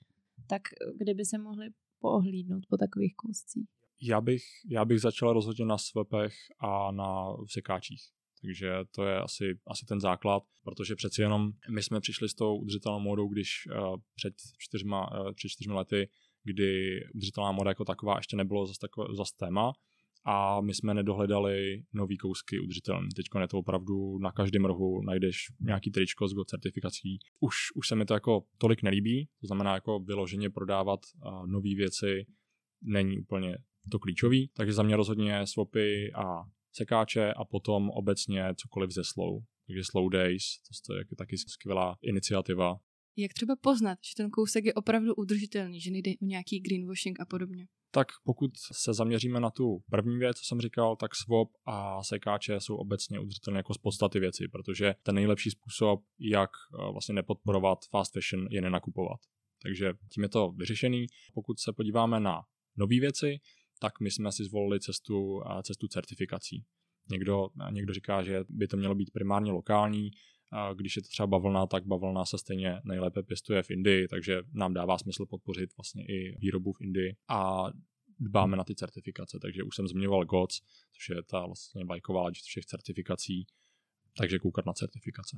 tak 0.49 0.63
kde 0.99 1.15
by 1.15 1.25
se 1.25 1.39
mohli 1.39 1.67
poohlídnout 2.01 2.67
po 2.69 2.77
takových 2.77 3.15
kouscích? 3.17 3.69
Já 4.03 4.21
bych, 4.21 4.43
já 4.71 4.85
bych 4.85 5.01
začal 5.01 5.33
rozhodně 5.33 5.65
na 5.65 5.79
svepech 5.79 6.35
a 6.59 6.93
na 6.93 7.27
sekáčích. 7.51 8.03
Takže 8.43 8.73
to 8.95 9.05
je 9.05 9.19
asi, 9.19 9.45
asi 9.67 9.87
ten 9.87 10.01
základ, 10.01 10.43
protože 10.65 10.97
přeci 10.97 11.23
jenom 11.23 11.53
my 11.71 11.83
jsme 11.83 12.01
přišli 12.01 12.29
s 12.29 12.35
tou 12.35 12.57
udržitelnou 12.57 13.01
módou, 13.01 13.29
když 13.29 13.49
uh, 13.67 13.97
před, 14.15 14.35
čtyřma, 14.59 15.21
uh, 15.21 15.33
před 15.33 15.49
čtyřmi 15.49 15.75
lety, 15.75 16.09
kdy 16.45 17.01
udržitelná 17.15 17.53
móda 17.53 17.71
jako 17.71 17.85
taková 17.85 18.17
ještě 18.17 18.37
nebylo 18.37 18.67
zase, 18.67 18.87
zase 19.17 19.33
téma, 19.37 19.73
a 20.25 20.61
my 20.61 20.75
jsme 20.75 20.95
nedohledali 20.95 21.83
nový 21.93 22.17
kousky 22.17 22.61
udržitelný. 22.61 23.09
Teď 23.17 23.27
je 23.41 23.49
to 23.49 23.59
opravdu 23.59 24.19
na 24.19 24.33
každém 24.33 24.65
rohu 24.65 25.03
najdeš 25.03 25.37
nějaký 25.61 25.91
tričko 25.91 26.29
s 26.29 26.33
GOT 26.33 26.49
certifikací. 26.49 27.19
Už, 27.41 27.55
už 27.75 27.89
se 27.89 27.97
mi 27.97 28.05
to 28.05 28.15
jako 28.15 28.43
tolik 28.59 28.83
nelíbí, 28.83 29.29
to 29.41 29.47
znamená 29.47 29.75
jako 29.75 29.99
vyloženě 30.01 30.51
prodávat 30.51 31.01
uh, 31.27 31.47
nové 31.47 31.75
věci 31.77 32.27
není 32.83 33.19
úplně 33.19 33.59
to 33.91 33.99
klíčový, 33.99 34.51
takže 34.55 34.73
za 34.73 34.83
mě 34.83 34.97
rozhodně 34.97 35.47
swapy 35.47 36.13
a 36.15 36.43
sekáče 36.73 37.33
a 37.33 37.45
potom 37.45 37.91
obecně 37.91 38.55
cokoliv 38.57 38.91
ze 38.91 39.05
slow. 39.05 39.43
Takže 39.67 39.83
Slow 39.85 40.11
Days, 40.11 40.43
to 40.87 40.95
je 40.95 41.05
taky 41.19 41.39
skvělá 41.39 41.97
iniciativa. 42.03 42.77
Jak 43.21 43.33
třeba 43.33 43.57
poznat, 43.57 43.99
že 44.03 44.15
ten 44.17 44.31
kousek 44.31 44.65
je 44.65 44.75
opravdu 44.75 45.15
udržitelný, 45.15 45.81
že 45.81 45.91
nejde 45.91 46.11
o 46.11 46.25
nějaký 46.25 46.61
greenwashing 46.61 47.21
a 47.21 47.25
podobně? 47.25 47.67
Tak 47.91 48.09
pokud 48.25 48.51
se 48.73 48.95
zaměříme 48.95 49.41
na 49.41 49.51
tu 49.51 49.79
první 49.91 50.19
věc, 50.19 50.37
co 50.37 50.45
jsem 50.45 50.61
říkal, 50.61 50.97
tak 50.97 51.15
swap 51.15 51.49
a 51.67 52.03
sekáče 52.03 52.61
jsou 52.61 52.77
obecně 52.77 53.21
udržitelné 53.21 53.59
jako 53.59 53.75
z 53.75 53.79
podstaty 53.79 54.21
věci, 54.21 54.49
protože 54.49 54.95
ten 55.03 55.15
nejlepší 55.15 55.51
způsob, 55.51 56.01
jak 56.19 56.51
eh, 56.51 56.93
vlastně 56.93 57.15
nepodporovat 57.15 57.79
fast 57.91 58.15
fashion, 58.15 58.47
je 58.51 58.61
nenakupovat. 58.61 59.21
Takže 59.63 59.93
tím 60.13 60.23
je 60.23 60.29
to 60.29 60.51
vyřešený. 60.51 61.07
Pokud 61.35 61.59
se 61.59 61.73
podíváme 61.73 62.21
na 62.21 62.43
nové 62.77 63.01
věci, 63.01 63.41
tak 63.81 64.01
my 64.01 64.11
jsme 64.11 64.33
si 64.33 64.45
zvolili 64.45 64.81
cestu, 64.81 65.43
eh, 65.43 65.63
cestu 65.63 65.89
certifikací. 65.89 66.65
Někdo, 67.11 67.49
někdo 67.71 67.95
říká, 67.95 68.23
že 68.23 68.45
by 68.49 68.69
to 68.69 68.77
mělo 68.77 68.95
být 68.95 69.11
primárně 69.11 69.53
lokální, 69.53 70.11
a 70.51 70.73
když 70.73 70.97
je 70.97 71.03
to 71.03 71.09
třeba 71.09 71.27
bavlna, 71.27 71.67
tak 71.67 71.87
bavlna 71.87 72.25
se 72.25 72.39
stejně 72.39 72.81
nejlépe 72.85 73.23
pěstuje 73.23 73.63
v 73.63 73.71
Indii, 73.71 74.09
takže 74.09 74.43
nám 74.53 74.75
dává 74.75 74.99
smysl 74.99 75.27
podpořit 75.27 75.77
vlastně 75.77 76.05
i 76.05 76.37
výrobu 76.39 76.73
v 76.73 76.81
Indii 76.81 77.17
a 77.29 77.65
dbáme 78.21 78.57
na 78.57 78.65
ty 78.65 78.75
certifikace, 78.75 79.39
takže 79.43 79.63
už 79.63 79.77
jsem 79.77 79.89
zmiňoval 79.89 80.25
GOTS, 80.25 80.61
což 80.93 81.09
je 81.09 81.23
ta 81.23 81.47
vlastně 81.47 81.85
vlajková 81.85 82.31
všech 82.31 82.67
certifikací, 82.67 83.47
takže 84.17 84.39
koukat 84.39 84.67
na 84.67 84.73
certifikace. 84.73 85.37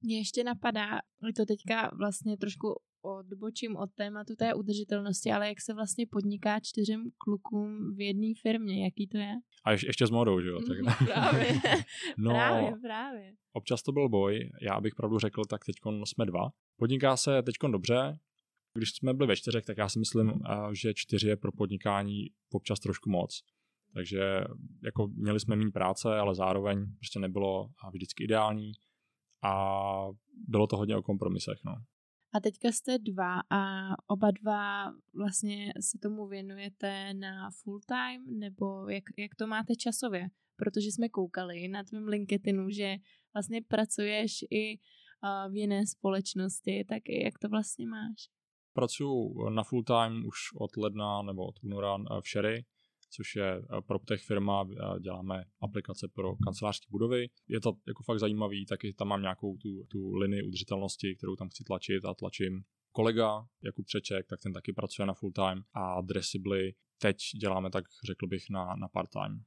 Mně 0.00 0.18
ještě 0.18 0.44
napadá, 0.44 0.88
to 1.36 1.44
teďka 1.46 1.90
vlastně 1.98 2.36
trošku 2.36 2.80
odbočím 3.02 3.76
od 3.76 3.90
tématu 3.94 4.36
té 4.36 4.54
udržitelnosti, 4.54 5.32
ale 5.32 5.48
jak 5.48 5.60
se 5.60 5.74
vlastně 5.74 6.06
podniká 6.06 6.60
čtyřem 6.60 7.10
klukům 7.18 7.94
v 7.96 8.00
jedné 8.00 8.32
firmě, 8.42 8.84
jaký 8.84 9.06
to 9.06 9.18
je? 9.18 9.34
A 9.64 9.72
ještě, 9.72 9.86
ještě 9.86 10.06
s 10.06 10.10
modou, 10.10 10.40
že 10.40 10.48
jo? 10.48 10.60
Tak 10.68 10.80
ne. 10.80 11.06
právě, 11.06 11.48
no, 12.18 12.30
právě, 12.30 12.72
právě. 12.82 13.32
Občas 13.52 13.82
to 13.82 13.92
byl 13.92 14.08
boj, 14.08 14.50
já 14.62 14.80
bych 14.80 14.94
pravdu 14.94 15.18
řekl, 15.18 15.44
tak 15.44 15.64
teď 15.64 15.76
jsme 16.04 16.26
dva. 16.26 16.48
Podniká 16.76 17.16
se 17.16 17.42
teď 17.42 17.54
dobře, 17.70 18.18
když 18.74 18.90
jsme 18.90 19.14
byli 19.14 19.26
ve 19.26 19.36
čtyřech, 19.36 19.64
tak 19.64 19.78
já 19.78 19.88
si 19.88 19.98
myslím, 19.98 20.32
že 20.72 20.94
čtyři 20.94 21.28
je 21.28 21.36
pro 21.36 21.52
podnikání 21.52 22.26
občas 22.52 22.80
trošku 22.80 23.10
moc. 23.10 23.42
Takže 23.94 24.44
jako 24.84 25.08
měli 25.08 25.40
jsme 25.40 25.56
méně 25.56 25.70
práce, 25.70 26.18
ale 26.18 26.34
zároveň 26.34 26.86
prostě 26.98 27.18
nebylo 27.18 27.68
vždycky 27.92 28.24
ideální 28.24 28.72
a 29.42 30.06
bylo 30.48 30.66
to 30.66 30.76
hodně 30.76 30.96
o 30.96 31.02
kompromisech. 31.02 31.58
No. 31.64 31.74
A 32.36 32.40
teďka 32.40 32.68
jste 32.68 32.98
dva 32.98 33.40
a 33.50 33.90
oba 34.06 34.30
dva 34.30 34.92
vlastně 35.14 35.72
se 35.80 35.98
tomu 35.98 36.26
věnujete 36.26 37.14
na 37.14 37.50
full 37.50 37.80
time, 37.86 38.38
nebo 38.38 38.88
jak, 38.88 39.04
jak 39.18 39.34
to 39.34 39.46
máte 39.46 39.76
časově? 39.76 40.28
Protože 40.56 40.92
jsme 40.92 41.08
koukali 41.08 41.68
na 41.68 41.84
tvém 41.84 42.08
LinkedInu, 42.08 42.70
že 42.70 42.96
vlastně 43.34 43.62
pracuješ 43.62 44.44
i 44.50 44.78
v 45.48 45.56
jiné 45.56 45.86
společnosti, 45.86 46.84
tak 46.88 47.02
jak 47.08 47.38
to 47.38 47.48
vlastně 47.48 47.86
máš? 47.86 48.28
Pracuji 48.72 49.50
na 49.50 49.62
full 49.64 49.84
time 49.84 50.26
už 50.26 50.38
od 50.60 50.76
ledna 50.76 51.22
nebo 51.22 51.46
od 51.46 51.54
února 51.62 51.96
v 51.96 52.28
Sherry, 52.28 52.64
což 53.16 53.36
je 53.36 53.62
PropTech 53.86 54.22
firma, 54.22 54.68
děláme 55.00 55.44
aplikace 55.60 56.08
pro 56.14 56.36
kancelářské 56.36 56.86
budovy. 56.90 57.28
Je 57.48 57.60
to 57.60 57.72
jako 57.86 58.02
fakt 58.02 58.18
zajímavý, 58.18 58.66
taky 58.66 58.92
tam 58.92 59.08
mám 59.08 59.22
nějakou 59.22 59.56
tu, 59.56 59.84
tu 59.88 60.14
linii 60.14 60.42
udržitelnosti, 60.42 61.16
kterou 61.16 61.36
tam 61.36 61.48
chci 61.48 61.64
tlačit 61.64 62.04
a 62.04 62.14
tlačím. 62.14 62.62
Kolega 62.92 63.46
Jakub 63.64 63.86
Přeček, 63.86 64.26
tak 64.26 64.40
ten 64.42 64.52
taky 64.52 64.72
pracuje 64.72 65.06
na 65.06 65.14
full 65.14 65.32
time 65.32 65.62
a 65.74 66.00
Dressibly 66.00 66.74
teď 66.98 67.16
děláme 67.40 67.70
tak, 67.70 67.84
řekl 68.06 68.26
bych, 68.26 68.42
na, 68.50 68.74
na 68.76 68.88
part 68.88 69.10
time. 69.10 69.44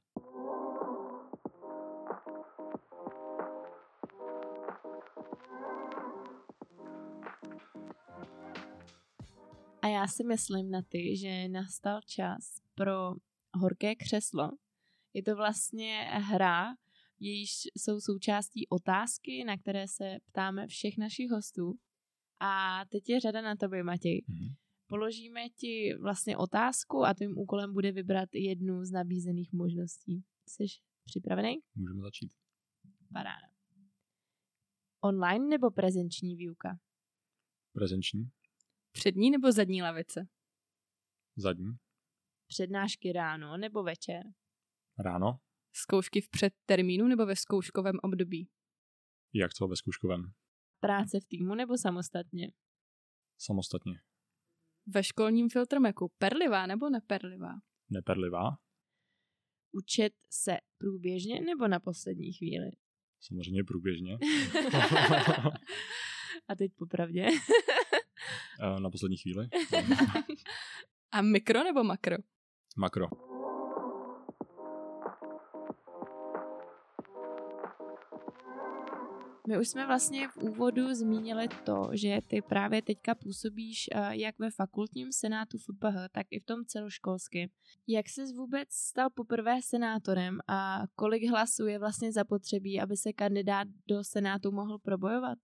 A 9.82 9.88
já 9.88 10.06
si 10.06 10.24
myslím 10.24 10.70
na 10.70 10.82
ty, 10.88 11.16
že 11.16 11.48
nastal 11.48 12.00
čas 12.06 12.60
pro 12.74 13.14
horké 13.54 13.94
křeslo. 13.94 14.50
Je 15.14 15.22
to 15.22 15.36
vlastně 15.36 16.08
hra, 16.12 16.74
jejíž 17.20 17.50
jsou 17.76 18.00
součástí 18.00 18.68
otázky, 18.68 19.44
na 19.44 19.56
které 19.56 19.88
se 19.88 20.16
ptáme 20.26 20.66
všech 20.66 20.98
našich 20.98 21.30
hostů. 21.30 21.74
A 22.40 22.84
teď 22.88 23.08
je 23.08 23.20
řada 23.20 23.40
na 23.40 23.56
tobě, 23.56 23.82
Matěj. 23.82 24.18
Mm-hmm. 24.18 24.54
Položíme 24.86 25.48
ti 25.48 25.94
vlastně 26.02 26.36
otázku 26.36 27.04
a 27.04 27.14
tvým 27.14 27.38
úkolem 27.38 27.72
bude 27.72 27.92
vybrat 27.92 28.28
jednu 28.32 28.84
z 28.84 28.90
nabízených 28.90 29.52
možností. 29.52 30.24
Jsi 30.48 30.64
připravený? 31.04 31.58
Můžeme 31.74 32.02
začít. 32.02 32.32
Paráda. 33.12 33.50
Online 35.00 35.46
nebo 35.48 35.70
prezenční 35.70 36.36
výuka? 36.36 36.78
Prezenční. 37.72 38.30
Přední 38.92 39.30
nebo 39.30 39.52
zadní 39.52 39.82
lavice? 39.82 40.28
Zadní. 41.36 41.72
Přednášky 42.50 43.12
ráno 43.12 43.56
nebo 43.56 43.82
večer? 43.82 44.22
Ráno. 44.98 45.38
Zkoušky 45.72 46.20
v 46.20 46.28
předtermínu 46.30 47.08
nebo 47.08 47.26
ve 47.26 47.36
zkouškovém 47.36 47.94
období? 48.02 48.48
Jak 49.34 49.54
co 49.54 49.68
ve 49.68 49.76
zkouškovém? 49.76 50.32
Práce 50.80 51.20
v 51.20 51.26
týmu 51.26 51.54
nebo 51.54 51.78
samostatně? 51.78 52.52
Samostatně. 53.38 53.94
Ve 54.86 55.04
školním 55.04 55.48
filtrmeku 55.48 56.12
perlivá 56.18 56.66
nebo 56.66 56.90
neperlivá? 56.90 57.52
Neperlivá. 57.90 58.50
Učit 59.72 60.12
se 60.30 60.56
průběžně 60.78 61.40
nebo 61.40 61.68
na 61.68 61.80
poslední 61.80 62.32
chvíli? 62.32 62.70
Samozřejmě 63.20 63.64
průběžně. 63.64 64.12
A 66.48 66.54
teď 66.58 66.72
popravdě. 66.78 67.26
na 68.78 68.90
poslední 68.90 69.16
chvíli. 69.16 69.48
A 71.12 71.22
mikro 71.22 71.64
nebo 71.64 71.84
makro? 71.84 72.16
Makro. 72.76 73.06
My 79.50 79.58
už 79.58 79.68
jsme 79.68 79.86
vlastně 79.86 80.28
v 80.28 80.36
úvodu 80.36 80.94
zmínili 80.94 81.48
to, 81.66 81.88
že 81.92 82.18
ty 82.26 82.42
právě 82.42 82.82
teďka 82.82 83.14
působíš 83.14 83.88
eh, 83.92 84.16
jak 84.16 84.38
ve 84.38 84.50
fakultním 84.50 85.12
senátu 85.12 85.58
FPH, 85.58 86.08
tak 86.12 86.26
i 86.30 86.40
v 86.40 86.44
tom 86.44 86.64
celoškolském. 86.66 87.48
Jak 87.86 88.08
jsi 88.08 88.20
vůbec 88.36 88.68
stal 88.70 89.08
poprvé 89.14 89.62
senátorem 89.62 90.38
a 90.48 90.82
kolik 90.94 91.30
hlasů 91.30 91.66
je 91.66 91.78
vlastně 91.78 92.12
zapotřebí, 92.12 92.80
aby 92.80 92.96
se 92.96 93.12
kandidát 93.12 93.68
do 93.88 94.04
senátu 94.04 94.52
mohl 94.52 94.78
probojovat? 94.78 95.38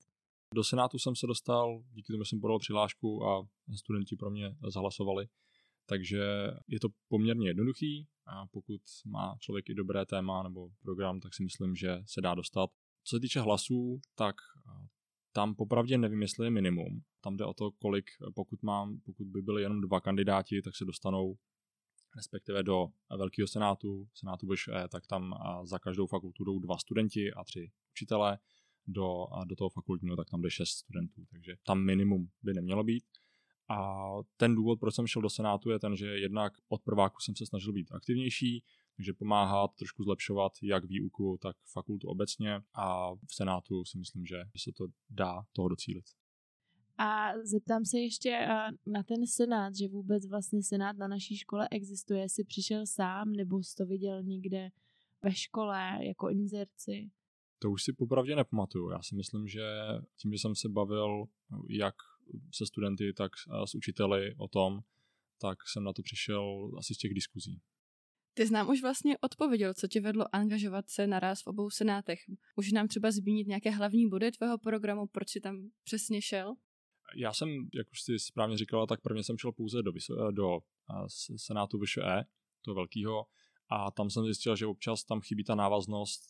Do 0.55 0.65
senátu 0.65 0.99
jsem 0.99 1.17
se 1.17 1.27
dostal 1.27 1.83
díky 1.93 2.13
tomu, 2.13 2.25
že 2.25 2.29
jsem 2.29 2.41
podal 2.41 2.59
přihlášku 2.59 3.25
a 3.25 3.47
studenti 3.77 4.17
pro 4.17 4.31
mě 4.31 4.57
zahlasovali. 4.75 5.27
Takže 5.87 6.23
je 6.69 6.81
to 6.81 6.89
poměrně 7.09 7.49
jednoduchý 7.49 8.09
a 8.27 8.47
pokud 8.47 8.81
má 9.07 9.37
člověk 9.41 9.69
i 9.69 9.75
dobré 9.75 10.07
téma 10.07 10.43
nebo 10.43 10.71
program, 10.83 11.21
tak 11.21 11.35
si 11.35 11.43
myslím, 11.43 11.77
že 11.77 12.03
se 12.07 12.21
dá 12.21 12.35
dostat. 12.35 12.71
Co 13.05 13.17
se 13.17 13.21
týče 13.21 13.41
hlasů, 13.41 14.01
tak 14.15 14.37
tam 15.33 15.55
popravdě 15.55 15.99
nevím, 15.99 16.23
jestli 16.23 16.47
je 16.47 16.51
minimum. 16.51 17.03
Tam 17.21 17.37
jde 17.37 17.45
o 17.45 17.55
to, 17.55 17.71
kolik, 17.71 18.05
pokud 18.35 18.63
mám, 18.63 19.01
pokud 19.05 19.27
by 19.27 19.43
byly 19.43 19.63
jenom 19.63 19.81
dva 19.81 20.01
kandidáti, 20.01 20.63
tak 20.63 20.77
se 20.77 20.85
dostanou 20.85 21.37
respektive 22.17 22.63
do 22.63 22.87
Velkého 23.17 23.49
senátu, 23.49 24.09
senátu 24.15 24.47
VŠE, 24.55 24.89
tak 24.89 25.07
tam 25.07 25.35
za 25.65 25.79
každou 25.79 26.07
fakultu 26.07 26.45
jdou 26.45 26.59
dva 26.59 26.79
studenti 26.79 27.33
a 27.33 27.45
tři 27.45 27.71
učitele, 27.93 28.39
do, 28.87 29.27
do 29.45 29.57
toho 29.57 29.71
fakultního, 29.71 30.17
tak 30.17 30.31
tam 30.31 30.43
jde 30.43 30.51
šest 30.51 30.71
studentů, 30.71 31.27
takže 31.31 31.57
tam 31.67 31.85
minimum 31.85 32.31
by 32.43 32.55
nemělo 32.55 32.85
být. 32.85 33.05
A 33.69 34.09
ten 34.37 34.55
důvod, 34.55 34.81
proč 34.81 34.95
jsem 34.95 35.07
šel 35.07 35.23
do 35.23 35.31
Senátu, 35.31 35.71
je 35.71 35.79
ten, 35.79 35.97
že 35.97 36.07
jednak 36.07 36.53
od 36.69 36.83
prváku 36.83 37.21
jsem 37.21 37.37
se 37.37 37.47
snažil 37.47 37.73
být 37.73 37.93
aktivnější, 37.93 38.65
takže 38.97 39.13
pomáhat, 39.13 39.71
trošku 39.79 40.03
zlepšovat 40.03 40.53
jak 40.63 40.85
výuku, 40.85 41.39
tak 41.43 41.57
fakultu 41.73 42.09
obecně 42.09 42.61
a 42.75 43.15
v 43.15 43.35
Senátu 43.35 43.85
si 43.85 43.99
myslím, 43.99 44.27
že 44.27 44.37
se 44.57 44.73
to 44.77 44.87
dá 45.11 45.43
toho 45.53 45.69
docílit. 45.69 46.05
A 46.99 47.33
zeptám 47.45 47.85
se 47.85 47.99
ještě 47.99 48.49
na 48.87 49.03
ten 49.03 49.27
senát, 49.27 49.77
že 49.77 49.89
vůbec 49.89 50.27
vlastně 50.27 50.63
senát 50.63 50.97
na 50.97 51.09
naší 51.09 51.37
škole 51.37 51.69
existuje. 51.71 52.29
Jsi 52.29 52.45
přišel 52.45 52.87
sám 52.87 53.33
nebo 53.33 53.59
jsi 53.59 53.75
to 53.75 53.87
viděl 53.87 54.23
někde 54.23 54.69
ve 55.23 55.35
škole 55.35 55.99
jako 56.01 56.29
inzerci? 56.31 57.11
To 57.59 57.71
už 57.71 57.83
si 57.83 57.93
popravdě 57.93 58.37
nepamatuju. 58.37 58.91
Já 58.91 59.03
si 59.03 59.17
myslím, 59.17 59.49
že 59.49 59.63
tím, 60.17 60.33
že 60.33 60.39
jsem 60.39 60.55
se 60.55 60.69
bavil 60.69 61.25
jak 61.69 61.95
se 62.55 62.67
studenty, 62.67 63.13
tak 63.13 63.33
s 63.65 63.75
učiteli 63.75 64.35
o 64.39 64.49
tom, 64.49 64.81
tak 65.41 65.59
jsem 65.69 65.85
na 65.85 65.93
to 65.93 66.03
přišel 66.03 66.71
asi 66.79 66.95
z 66.95 66.99
těch 66.99 67.15
diskuzí. 67.15 67.61
Ty 68.35 68.47
znám 68.47 68.69
už 68.69 68.83
vlastně 68.83 69.19
odpověděl, 69.19 69.75
co 69.75 69.89
tě 69.89 70.01
vedlo 70.01 70.25
angažovat 70.33 70.91
se 70.91 71.07
naraz 71.07 71.43
v 71.43 71.47
obou 71.47 71.71
senátech. 71.71 72.19
Můžeš 72.57 72.73
nám 72.73 72.89
třeba 72.89 73.11
zmínit 73.11 73.49
nějaké 73.49 73.71
hlavní 73.71 74.09
body 74.09 74.33
tvého 74.33 74.59
programu, 74.59 75.07
proč 75.07 75.29
jsi 75.29 75.41
tam 75.41 75.71
přesně 75.85 76.23
šel? 76.23 76.55
Já 77.17 77.33
jsem, 77.33 77.49
jak 77.75 77.91
už 77.91 78.03
jsi 78.03 78.19
správně 78.19 78.59
říkala, 78.59 78.87
tak 78.87 79.01
prvně 79.01 79.25
jsem 79.25 79.39
šel 79.39 79.53
pouze 79.53 79.83
do, 79.83 79.93
do 80.31 80.59
senátu 81.37 81.79
VŠE, 81.79 82.25
toho 82.63 82.75
velkého, 82.75 83.27
a 83.69 83.91
tam 83.91 84.11
jsem 84.11 84.25
zjistil, 84.25 84.57
že 84.57 84.67
občas 84.67 85.05
tam 85.05 85.21
chybí 85.21 85.45
ta 85.45 85.55
návaznost 85.55 86.23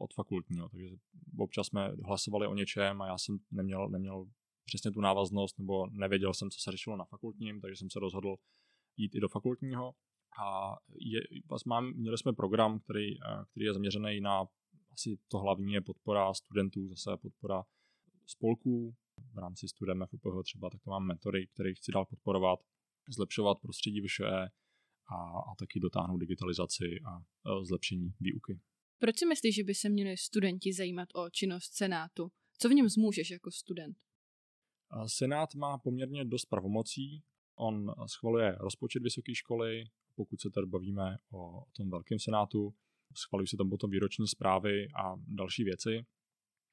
od 0.00 0.14
fakultního, 0.14 0.68
takže 0.68 0.86
občas 1.38 1.66
jsme 1.66 1.92
hlasovali 2.04 2.46
o 2.46 2.54
něčem 2.54 3.02
a 3.02 3.06
já 3.06 3.18
jsem 3.18 3.38
neměl, 3.50 3.88
neměl 3.88 4.26
přesně 4.70 4.90
tu 4.90 5.00
návaznost 5.00 5.58
nebo 5.58 5.86
nevěděl 5.86 6.34
jsem, 6.34 6.50
co 6.50 6.58
se 6.60 6.70
řešilo 6.70 6.96
na 6.96 7.04
fakultním, 7.04 7.60
takže 7.60 7.76
jsem 7.76 7.90
se 7.90 8.00
rozhodl 8.00 8.36
jít 8.96 9.14
i 9.14 9.20
do 9.20 9.28
fakultního 9.28 9.94
a 10.42 10.76
je, 10.98 11.20
mám, 11.66 11.92
měli 11.94 12.18
jsme 12.18 12.32
program, 12.32 12.80
který, 12.80 13.06
který 13.50 13.66
je 13.66 13.72
zaměřený 13.72 14.20
na 14.20 14.44
asi 14.92 15.18
to 15.28 15.38
hlavní 15.38 15.72
je 15.72 15.80
podpora 15.80 16.34
studentů, 16.34 16.88
zase 16.88 17.16
podpora 17.16 17.64
spolků 18.26 18.94
v 19.34 19.38
rámci 19.38 19.68
studem 19.68 20.04
FPH 20.06 20.42
třeba, 20.44 20.70
tak 20.70 20.80
to 20.84 20.90
mám 20.90 21.06
mentory, 21.06 21.46
který 21.54 21.74
chci 21.74 21.92
dál 21.92 22.04
podporovat, 22.06 22.58
zlepšovat 23.08 23.58
prostředí 23.62 24.00
vyšší 24.00 24.22
a, 24.22 24.44
a 25.50 25.54
taky 25.58 25.80
dotáhnout 25.80 26.18
digitalizaci 26.18 26.84
a, 27.04 27.10
a 27.50 27.64
zlepšení 27.64 28.14
výuky. 28.20 28.60
Proč 28.98 29.18
si 29.18 29.26
myslíš, 29.26 29.54
že 29.54 29.64
by 29.64 29.74
se 29.74 29.88
měli 29.88 30.16
studenti 30.16 30.72
zajímat 30.72 31.08
o 31.14 31.30
činnost 31.30 31.72
Senátu? 31.74 32.30
Co 32.58 32.68
v 32.68 32.72
něm 32.72 32.88
zmůžeš 32.88 33.30
jako 33.30 33.50
student? 33.50 33.96
Senát 35.06 35.54
má 35.54 35.78
poměrně 35.78 36.24
dost 36.24 36.44
pravomocí. 36.44 37.22
On 37.54 37.94
schvaluje 38.06 38.56
rozpočet 38.60 39.02
vysoké 39.02 39.34
školy, 39.34 39.84
pokud 40.14 40.40
se 40.40 40.50
tady 40.50 40.66
bavíme 40.66 41.18
o, 41.32 41.64
tom 41.76 41.90
velkém 41.90 42.18
senátu, 42.18 42.74
schvalují 43.14 43.46
se 43.46 43.56
tam 43.56 43.70
potom 43.70 43.90
výroční 43.90 44.28
zprávy 44.28 44.88
a 44.94 45.14
další 45.26 45.64
věci. 45.64 46.06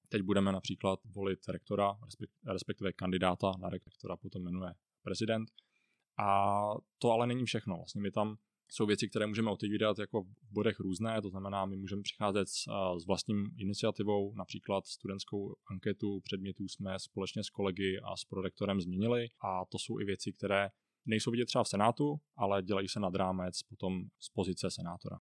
Teď 0.10 0.22
budeme 0.22 0.52
například 0.52 1.00
volit 1.06 1.48
rektora, 1.50 1.98
respektive 2.48 2.94
kandidáta 2.94 3.52
na 3.60 3.70
rektora 3.70 4.18
potom 4.18 4.44
jmenuje 4.44 4.74
prezident. 5.02 5.52
A 6.18 6.60
to 6.98 7.12
ale 7.12 7.28
není 7.28 7.46
všechno. 7.46 7.76
Vlastně 7.76 8.02
my 8.02 8.12
tam 8.12 8.38
jsou 8.70 8.86
věci, 8.86 9.10
které 9.10 9.28
můžeme 9.28 9.52
otevírat 9.52 10.00
jako 10.00 10.24
v 10.24 10.52
bodech 10.52 10.80
různé, 10.80 11.22
to 11.22 11.30
znamená, 11.30 11.66
my 11.66 11.78
můžeme 11.78 12.02
přicházet 12.02 12.48
s, 12.50 12.64
s 13.02 13.06
vlastním 13.08 13.50
iniciativou, 13.58 14.34
například 14.36 14.86
studentskou 14.86 15.56
anketu 15.72 16.20
předmětů 16.24 16.68
jsme 16.68 17.00
společně 17.00 17.44
s 17.44 17.50
kolegy 17.50 18.00
a 18.04 18.18
s 18.18 18.26
prorektorem 18.26 18.82
změnili 18.82 19.28
a 19.44 19.66
to 19.66 19.80
jsou 19.80 20.00
i 20.00 20.06
věci, 20.06 20.34
které 20.34 20.70
nejsou 21.06 21.32
vidět 21.32 21.46
třeba 21.46 21.64
v 21.64 21.68
Senátu, 21.68 22.16
ale 22.36 22.64
dělají 22.64 22.88
se 22.88 23.00
nad 23.00 23.16
rámec 23.16 23.64
potom 23.64 24.04
z 24.20 24.30
pozice 24.30 24.72
senátora. 24.72 25.18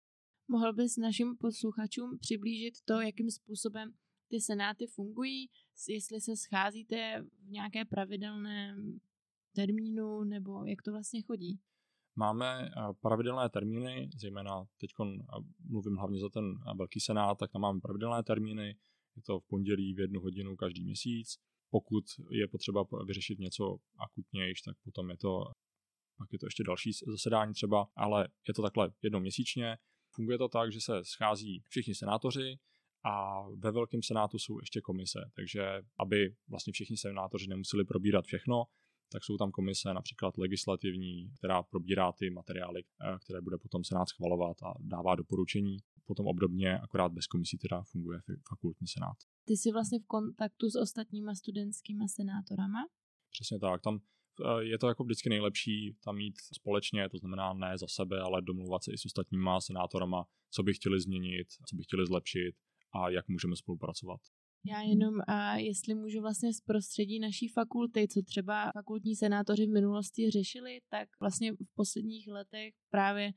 Mohl 0.48 0.74
bys 0.74 0.98
našim 0.98 1.38
posluchačům 1.38 2.18
přiblížit 2.20 2.74
to, 2.86 3.02
jakým 3.02 3.32
způsobem 3.32 3.94
ty 4.30 4.42
senáty 4.42 4.88
fungují, 4.88 5.50
jestli 5.90 6.22
se 6.22 6.36
scházíte 6.36 7.24
v 7.46 7.50
nějaké 7.50 7.86
pravidelné 7.86 8.76
termínu, 9.56 10.24
nebo 10.24 10.66
jak 10.66 10.82
to 10.82 10.92
vlastně 10.92 11.22
chodí? 11.22 11.60
Máme 12.16 12.66
eh, 12.66 12.94
pravidelné 13.02 13.50
termíny, 13.50 14.10
zejména 14.18 14.66
teď 14.78 14.90
mluvím 15.70 15.96
hlavně 15.96 16.20
za 16.20 16.30
ten 16.30 16.46
eh, 16.46 16.74
velký 16.78 17.00
senát, 17.00 17.38
tak 17.38 17.52
tam 17.52 17.62
máme 17.62 17.80
pravidelné 17.80 18.24
termíny, 18.24 18.68
je 19.16 19.22
to 19.26 19.40
v 19.40 19.48
pondělí 19.48 19.94
v 19.94 20.00
jednu 20.00 20.22
hodinu 20.22 20.56
každý 20.56 20.84
měsíc. 20.84 21.28
Pokud 21.70 22.04
je 22.32 22.48
potřeba 22.48 22.86
vyřešit 23.06 23.40
něco 23.40 23.78
akutnější, 24.00 24.62
tak 24.66 24.76
potom 24.84 25.10
je 25.10 25.18
to 25.18 25.44
pak 26.22 26.34
je 26.34 26.40
to 26.40 26.48
ještě 26.48 26.64
další 26.64 26.92
zasedání 27.08 27.54
třeba, 27.54 27.88
ale 27.96 28.28
je 28.48 28.54
to 28.54 28.62
takhle 28.62 28.92
jednou 29.02 29.20
měsíčně. 29.20 29.78
Funguje 30.16 30.38
to 30.38 30.50
tak, 30.50 30.72
že 30.72 30.82
se 30.82 30.94
schází 31.04 31.64
všichni 31.70 31.96
senátoři 31.96 32.60
a 33.06 33.44
ve 33.58 33.72
velkém 33.72 34.04
senátu 34.04 34.40
jsou 34.40 34.60
ještě 34.60 34.82
komise, 34.82 35.20
takže 35.36 35.62
aby 36.00 36.36
vlastně 36.50 36.74
všichni 36.74 36.98
senátoři 36.98 37.48
nemuseli 37.48 37.86
probírat 37.86 38.26
všechno, 38.26 38.64
tak 39.12 39.24
jsou 39.24 39.38
tam 39.38 39.52
komise 39.52 39.94
například 39.94 40.38
legislativní, 40.38 41.32
která 41.38 41.64
probírá 41.64 42.12
ty 42.12 42.30
materiály, 42.30 42.82
eh, 42.82 43.18
které 43.24 43.42
bude 43.42 43.58
potom 43.58 43.84
Senát 43.84 44.10
schvalovat 44.10 44.58
a 44.64 44.74
dává 44.80 45.16
doporučení. 45.16 45.78
Potom 46.06 46.28
obdobně, 46.28 46.80
akorát 46.80 47.12
bez 47.12 47.28
komisí 47.28 47.58
teda 47.58 47.84
funguje 47.84 48.20
fakultní 48.50 48.88
senát. 48.88 49.18
Ty 49.46 49.58
jsi 49.58 49.72
vlastně 49.72 50.00
v 50.00 50.06
kontaktu 50.08 50.70
s 50.70 50.76
ostatníma 50.76 51.36
studentskými 51.36 52.10
senátorama? 52.10 52.80
Přesně 53.32 53.60
tak. 53.60 53.82
Tam 53.82 54.00
eh, 54.00 54.64
je 54.64 54.78
to 54.78 54.88
jako 54.88 55.04
vždycky 55.04 55.30
nejlepší 55.30 55.96
tam 56.04 56.16
mít 56.16 56.36
společně, 56.54 57.10
to 57.10 57.18
znamená 57.18 57.54
ne 57.54 57.78
za 57.78 57.88
sebe, 57.88 58.20
ale 58.22 58.42
domluvat 58.42 58.84
se 58.84 58.92
i 58.92 58.98
s 58.98 59.06
ostatníma 59.06 59.62
senátorama, 59.62 60.26
co 60.52 60.64
by 60.64 60.74
chtěli 60.74 61.02
změnit, 61.02 61.48
co 61.70 61.76
by 61.76 61.84
chtěli 61.84 62.06
zlepšit 62.06 62.56
a 62.94 63.10
jak 63.10 63.28
můžeme 63.28 63.56
spolupracovat. 63.56 64.22
Já 64.66 64.82
jenom, 64.82 65.14
a 65.28 65.56
jestli 65.56 65.96
můžu 65.96 66.22
vlastně 66.22 66.54
z 66.54 66.62
prostředí 66.62 67.20
naší 67.20 67.48
fakulty, 67.48 68.08
co 68.08 68.22
třeba 68.22 68.72
fakultní 68.74 69.16
senátoři 69.16 69.66
v 69.66 69.74
minulosti 69.74 70.32
řešili, 70.32 70.80
tak 70.90 71.10
vlastně 71.20 71.54
v 71.54 71.76
posledních 71.76 72.28
letech 72.28 72.74
právě 72.90 73.32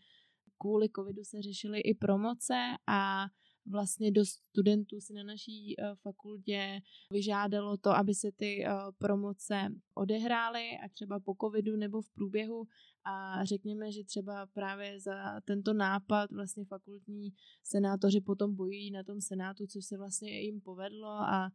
kvůli 0.59 0.89
covidu 0.97 1.25
se 1.25 1.43
řešily 1.43 1.81
i 1.81 1.95
promoce 1.95 2.55
a 2.89 3.27
vlastně 3.67 4.13
do 4.13 4.25
studentů 4.25 5.01
si 5.01 5.13
na 5.15 5.23
naší 5.23 5.77
uh, 5.77 5.95
fakultě 5.95 6.81
vyžádalo 7.11 7.77
to, 7.77 7.91
aby 7.91 8.15
se 8.15 8.33
ty 8.33 8.65
uh, 8.67 8.73
promoce 8.99 9.69
odehrály 9.95 10.71
a 10.85 10.89
třeba 10.89 11.21
po 11.21 11.35
covidu 11.41 11.77
nebo 11.77 12.03
v 12.03 12.11
průběhu. 12.11 12.67
A 13.05 13.45
řekněme, 13.45 13.93
že 13.93 14.05
třeba 14.05 14.47
právě 14.47 15.01
za 15.01 15.41
tento 15.41 15.73
nápad 15.73 16.31
vlastně 16.33 16.65
fakultní 16.65 17.33
senátoři 17.63 18.21
potom 18.21 18.55
bojují 18.55 18.91
na 18.91 19.03
tom 19.03 19.21
senátu, 19.21 19.67
což 19.67 19.85
se 19.85 19.97
vlastně 19.97 20.41
jim 20.41 20.61
povedlo. 20.61 21.09
A 21.09 21.51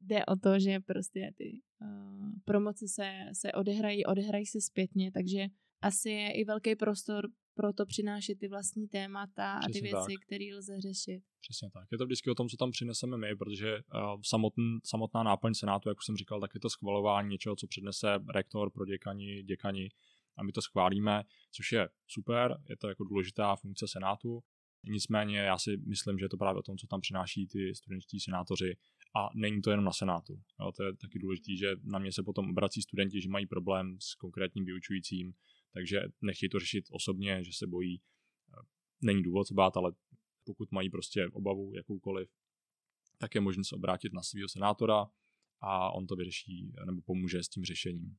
jde 0.00 0.26
o 0.26 0.36
to, 0.36 0.58
že 0.58 0.80
prostě 0.80 1.32
ty 1.36 1.60
uh, 1.80 2.30
promoce 2.44 2.88
se, 2.88 3.12
se 3.32 3.52
odehrají, 3.52 4.06
odehrají 4.06 4.46
se 4.46 4.60
zpětně, 4.60 5.12
takže 5.12 5.46
asi 5.82 6.10
je 6.10 6.32
i 6.32 6.44
velký 6.44 6.76
prostor 6.76 7.28
pro 7.56 7.72
to 7.72 7.86
přinášet 7.86 8.38
ty 8.38 8.48
vlastní 8.48 8.88
témata 8.88 9.58
Přesně 9.58 9.70
a 9.70 9.72
ty 9.72 9.80
věci, 9.80 10.14
které 10.26 10.44
lze 10.56 10.80
řešit. 10.80 11.22
Přesně 11.40 11.70
tak. 11.70 11.88
Je 11.92 11.98
to 11.98 12.04
vždycky 12.04 12.30
o 12.30 12.34
tom, 12.34 12.48
co 12.48 12.56
tam 12.56 12.70
přineseme 12.70 13.16
my, 13.16 13.36
protože 13.36 13.74
uh, 13.74 14.20
samotn, 14.24 14.62
samotná 14.84 15.22
náplň 15.22 15.54
Senátu, 15.54 15.88
jak 15.88 15.98
už 15.98 16.06
jsem 16.06 16.16
říkal, 16.16 16.40
tak 16.40 16.50
je 16.54 16.60
to 16.60 16.70
schvalování 16.70 17.28
něčeho, 17.28 17.56
co 17.56 17.66
přednese 17.66 18.18
rektor 18.34 18.70
pro 18.70 18.84
děkani, 18.84 19.42
děkani 19.42 19.88
a 20.36 20.42
my 20.42 20.52
to 20.52 20.62
schválíme, 20.62 21.22
což 21.52 21.72
je 21.72 21.88
super, 22.06 22.56
je 22.68 22.76
to 22.76 22.88
jako 22.88 23.04
důležitá 23.04 23.56
funkce 23.56 23.88
Senátu. 23.88 24.42
Nicméně 24.88 25.38
já 25.38 25.58
si 25.58 25.76
myslím, 25.76 26.18
že 26.18 26.24
je 26.24 26.28
to 26.28 26.36
právě 26.36 26.58
o 26.58 26.62
tom, 26.62 26.78
co 26.78 26.86
tam 26.86 27.00
přináší 27.00 27.46
ty 27.46 27.74
studentští 27.74 28.20
senátoři 28.20 28.76
a 29.16 29.28
není 29.34 29.62
to 29.62 29.70
jenom 29.70 29.84
na 29.84 29.92
Senátu. 29.92 30.40
Jo, 30.60 30.72
to 30.72 30.84
je 30.84 30.96
taky 30.96 31.18
důležité, 31.18 31.56
že 31.56 31.76
na 31.82 31.98
mě 31.98 32.12
se 32.12 32.22
potom 32.22 32.50
obrací 32.50 32.82
studenti, 32.82 33.20
že 33.20 33.28
mají 33.28 33.46
problém 33.46 33.96
s 34.00 34.14
konkrétním 34.14 34.64
vyučujícím, 34.64 35.32
takže 35.76 36.00
nechtějí 36.22 36.50
to 36.50 36.60
řešit 36.60 36.84
osobně, 36.90 37.44
že 37.44 37.50
se 37.52 37.66
bojí. 37.66 38.00
Není 39.02 39.22
důvod 39.22 39.46
se 39.46 39.54
bát, 39.54 39.76
ale 39.76 39.92
pokud 40.44 40.72
mají 40.72 40.90
prostě 40.90 41.28
obavu 41.32 41.72
jakoukoliv, 41.74 42.28
tak 43.18 43.34
je 43.34 43.40
možné 43.40 43.64
se 43.64 43.76
obrátit 43.76 44.12
na 44.12 44.22
svého 44.22 44.48
senátora 44.48 45.06
a 45.60 45.90
on 45.90 46.06
to 46.06 46.16
vyřeší 46.16 46.72
nebo 46.86 47.02
pomůže 47.02 47.42
s 47.42 47.48
tím 47.48 47.64
řešením. 47.64 48.16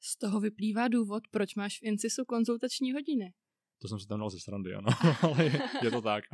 Z 0.00 0.18
toho 0.18 0.40
vyplývá 0.40 0.88
důvod, 0.88 1.22
proč 1.30 1.54
máš 1.54 1.78
v 1.78 1.82
Incisu 1.82 2.24
konzultační 2.24 2.92
hodiny. 2.92 3.32
To 3.78 3.88
jsem 3.88 3.98
si 3.98 4.06
tam 4.06 4.18
dal 4.18 4.30
ze 4.30 4.40
srandy, 4.40 4.74
ano, 4.74 4.88
ale 5.22 5.44
je, 5.44 5.60
je 5.82 5.90
to 5.90 6.02
tak. 6.02 6.24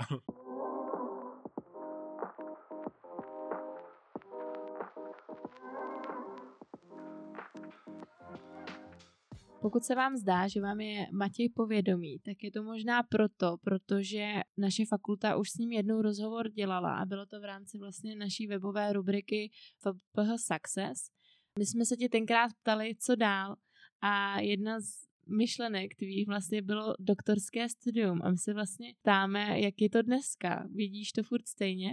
Pokud 9.60 9.84
se 9.84 9.94
vám 9.94 10.16
zdá, 10.16 10.48
že 10.48 10.60
vám 10.60 10.80
je 10.80 11.06
Matěj 11.12 11.48
povědomý, 11.48 12.18
tak 12.18 12.42
je 12.42 12.50
to 12.50 12.62
možná 12.62 13.02
proto, 13.02 13.56
protože 13.64 14.32
naše 14.56 14.84
fakulta 14.86 15.36
už 15.36 15.50
s 15.50 15.54
ním 15.54 15.72
jednou 15.72 16.02
rozhovor 16.02 16.50
dělala 16.50 16.96
a 16.96 17.04
bylo 17.04 17.26
to 17.26 17.40
v 17.40 17.44
rámci 17.44 17.78
vlastně 17.78 18.16
naší 18.16 18.46
webové 18.46 18.92
rubriky 18.92 19.50
FPH 19.78 20.30
Success. 20.36 21.10
My 21.58 21.66
jsme 21.66 21.84
se 21.84 21.96
tě 21.96 22.08
tenkrát 22.08 22.50
ptali, 22.62 22.94
co 23.00 23.16
dál 23.16 23.56
a 24.00 24.40
jedna 24.40 24.80
z 24.80 24.86
myšlenek 25.28 25.94
tvých 25.94 26.26
vlastně 26.26 26.62
bylo 26.62 26.94
doktorské 26.98 27.68
studium 27.68 28.20
a 28.22 28.30
my 28.30 28.38
se 28.38 28.54
vlastně 28.54 28.94
ptáme, 29.02 29.60
jak 29.60 29.74
je 29.80 29.90
to 29.90 30.02
dneska. 30.02 30.68
Vidíš 30.74 31.12
to 31.12 31.22
furt 31.22 31.48
stejně? 31.48 31.90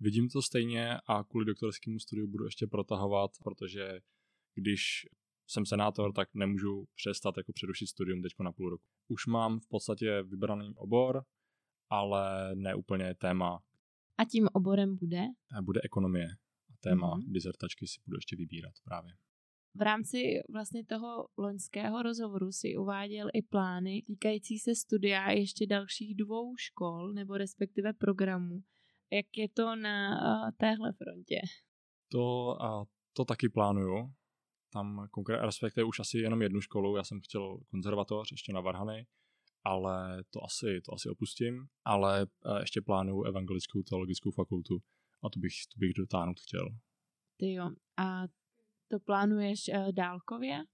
Vidím 0.00 0.28
to 0.28 0.42
stejně 0.42 0.96
a 1.06 1.24
kvůli 1.24 1.46
doktorskému 1.46 1.98
studiu 1.98 2.28
budu 2.28 2.44
ještě 2.44 2.66
protahovat, 2.66 3.30
protože 3.44 4.00
když 4.54 5.06
jsem 5.52 5.66
senátor, 5.66 6.12
tak 6.12 6.28
nemůžu 6.34 6.84
přestat 6.94 7.34
jako 7.36 7.52
přerušit 7.52 7.86
studium 7.86 8.22
teď 8.22 8.32
na 8.42 8.52
půl 8.52 8.70
roku. 8.70 8.84
Už 9.08 9.26
mám 9.26 9.60
v 9.60 9.68
podstatě 9.68 10.22
vybraný 10.22 10.74
obor, 10.76 11.24
ale 11.90 12.54
ne 12.54 12.74
úplně 12.74 13.14
téma. 13.14 13.58
A 14.18 14.24
tím 14.24 14.48
oborem 14.52 14.96
bude? 14.96 15.22
Bude 15.62 15.80
ekonomie. 15.84 16.26
A 16.70 16.74
téma 16.80 17.16
mm-hmm. 17.16 17.32
dizertačky 17.32 17.86
si 17.86 18.00
budu 18.06 18.16
ještě 18.16 18.36
vybírat 18.36 18.72
právě. 18.84 19.12
V 19.74 19.82
rámci 19.82 20.18
vlastně 20.52 20.84
toho 20.84 21.28
loňského 21.38 22.02
rozhovoru 22.02 22.52
si 22.52 22.76
uváděl 22.76 23.28
i 23.34 23.42
plány 23.42 24.02
týkající 24.06 24.58
se 24.58 24.74
studia 24.74 25.30
ještě 25.30 25.66
dalších 25.66 26.14
dvou 26.16 26.56
škol, 26.56 27.12
nebo 27.12 27.36
respektive 27.36 27.92
programů. 27.92 28.62
Jak 29.12 29.26
je 29.36 29.48
to 29.48 29.76
na 29.76 30.10
uh, 30.10 30.50
téhle 30.56 30.92
frontě? 30.92 31.40
To, 32.08 32.46
uh, 32.60 32.84
to 33.12 33.24
taky 33.24 33.48
plánuju 33.48 34.12
tam 34.72 35.08
konkrétně, 35.10 35.46
respektive 35.46 35.84
už 35.84 36.00
asi 36.00 36.18
jenom 36.18 36.42
jednu 36.42 36.60
školu, 36.60 36.96
já 36.96 37.04
jsem 37.04 37.20
chtěl 37.20 37.58
konzervatoř 37.70 38.32
ještě 38.32 38.52
na 38.52 38.60
Varhany, 38.60 39.06
ale 39.64 40.24
to 40.30 40.44
asi, 40.44 40.80
to 40.84 40.94
asi 40.94 41.08
opustím, 41.08 41.66
ale 41.84 42.22
eh, 42.22 42.60
ještě 42.60 42.80
plánuju 42.82 43.22
evangelickou 43.22 43.82
teologickou 43.82 44.30
fakultu 44.30 44.78
a 45.22 45.30
to 45.30 45.40
bych, 45.40 45.52
to 45.74 45.78
bych 45.78 45.92
dotáhnout 45.92 46.40
chtěl. 46.40 46.68
Ty 47.36 47.52
jo, 47.52 47.70
a 47.96 48.22
to 48.88 49.00
plánuješ 49.00 49.60
uh, 49.68 49.92
dálkově? 49.92 50.64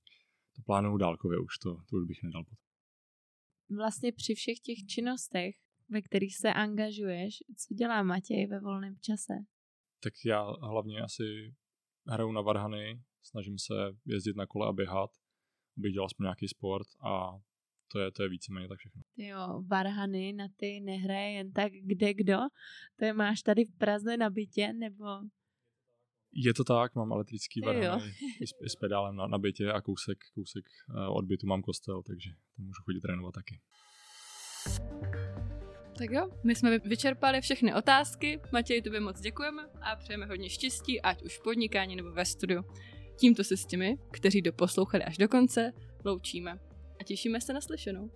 To 0.56 0.62
plánuju 0.62 0.96
dálkově 0.96 1.38
už, 1.38 1.58
to, 1.58 1.74
to 1.74 1.96
už 1.96 2.04
bych 2.06 2.22
nedal 2.22 2.44
pot. 2.44 2.58
Vlastně 3.76 4.12
při 4.12 4.34
všech 4.34 4.60
těch 4.60 4.78
činnostech, 4.86 5.54
ve 5.88 6.02
kterých 6.02 6.36
se 6.36 6.52
angažuješ, 6.52 7.34
co 7.56 7.74
dělá 7.74 8.02
Matěj 8.02 8.46
ve 8.46 8.60
volném 8.60 8.96
čase? 9.00 9.34
Tak 10.02 10.12
já 10.24 10.42
hlavně 10.42 11.00
asi 11.00 11.54
hraju 12.08 12.32
na 12.32 12.40
varhany, 12.40 13.02
snažím 13.22 13.58
se 13.58 13.74
jezdit 14.06 14.36
na 14.36 14.46
kole 14.46 14.68
a 14.68 14.72
běhat, 14.72 15.10
abych 15.78 15.92
dělal 15.92 16.06
aspoň 16.06 16.24
nějaký 16.24 16.48
sport 16.48 16.86
a 17.04 17.30
to 17.92 17.98
je, 17.98 18.10
to 18.10 18.22
je 18.22 18.28
víceméně 18.28 18.68
tak 18.68 18.78
všechno. 18.78 19.02
Jo, 19.16 19.62
varhany 19.66 20.32
na 20.32 20.46
ty 20.56 20.80
nehraje 20.80 21.32
jen 21.32 21.52
tak 21.52 21.72
kde 21.72 22.14
kdo? 22.14 22.38
To 22.98 23.04
je 23.04 23.12
máš 23.12 23.42
tady 23.42 23.64
v 23.64 23.78
Praze 23.78 24.16
na 24.16 24.30
bytě, 24.30 24.72
nebo? 24.72 25.04
Je 26.32 26.54
to 26.54 26.64
tak, 26.64 26.94
mám 26.94 27.12
elektrický 27.12 27.60
varhany 27.60 28.12
i 28.40 28.46
s, 28.46 28.50
i 28.64 28.68
s 28.68 28.76
pedálem 28.76 29.16
na, 29.16 29.26
na 29.26 29.38
bytě 29.38 29.72
a 29.72 29.80
kousek, 29.80 30.18
kousek 30.34 30.64
eh, 30.90 31.08
od 31.08 31.24
bytu 31.24 31.46
mám 31.46 31.62
kostel, 31.62 32.02
takže 32.02 32.30
tam 32.56 32.66
můžu 32.66 32.82
chodit 32.82 33.00
trénovat 33.00 33.34
taky. 33.34 33.60
Tak 35.98 36.10
jo, 36.10 36.28
my 36.44 36.54
jsme 36.54 36.78
vyčerpali 36.78 37.40
všechny 37.40 37.74
otázky. 37.74 38.40
Matěj, 38.52 38.82
tobě 38.82 39.00
moc 39.00 39.20
děkujeme 39.20 39.62
a 39.80 39.96
přejeme 39.96 40.26
hodně 40.26 40.50
štěstí, 40.50 41.00
ať 41.00 41.22
už 41.22 41.38
v 41.38 41.42
podnikání 41.42 41.96
nebo 41.96 42.12
ve 42.12 42.24
studiu. 42.24 42.64
Tímto 43.16 43.44
se 43.44 43.56
s 43.56 43.66
těmi, 43.66 43.98
kteří 44.10 44.42
doposlouchali 44.42 45.04
až 45.04 45.18
do 45.18 45.28
konce, 45.28 45.72
loučíme 46.04 46.58
a 47.00 47.04
těšíme 47.04 47.40
se 47.40 47.52
na 47.52 47.60
slyšenou. 47.60 48.10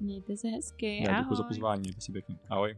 Mějte 0.00 0.36
se 0.36 0.48
hezky, 0.48 1.04
Já 1.04 1.22
děkuji 1.22 1.34
za 1.34 1.42
pozvání, 1.42 1.80
mějte 1.80 2.00
si 2.00 2.12
pěkně. 2.12 2.36
Ahoj. 2.48 2.76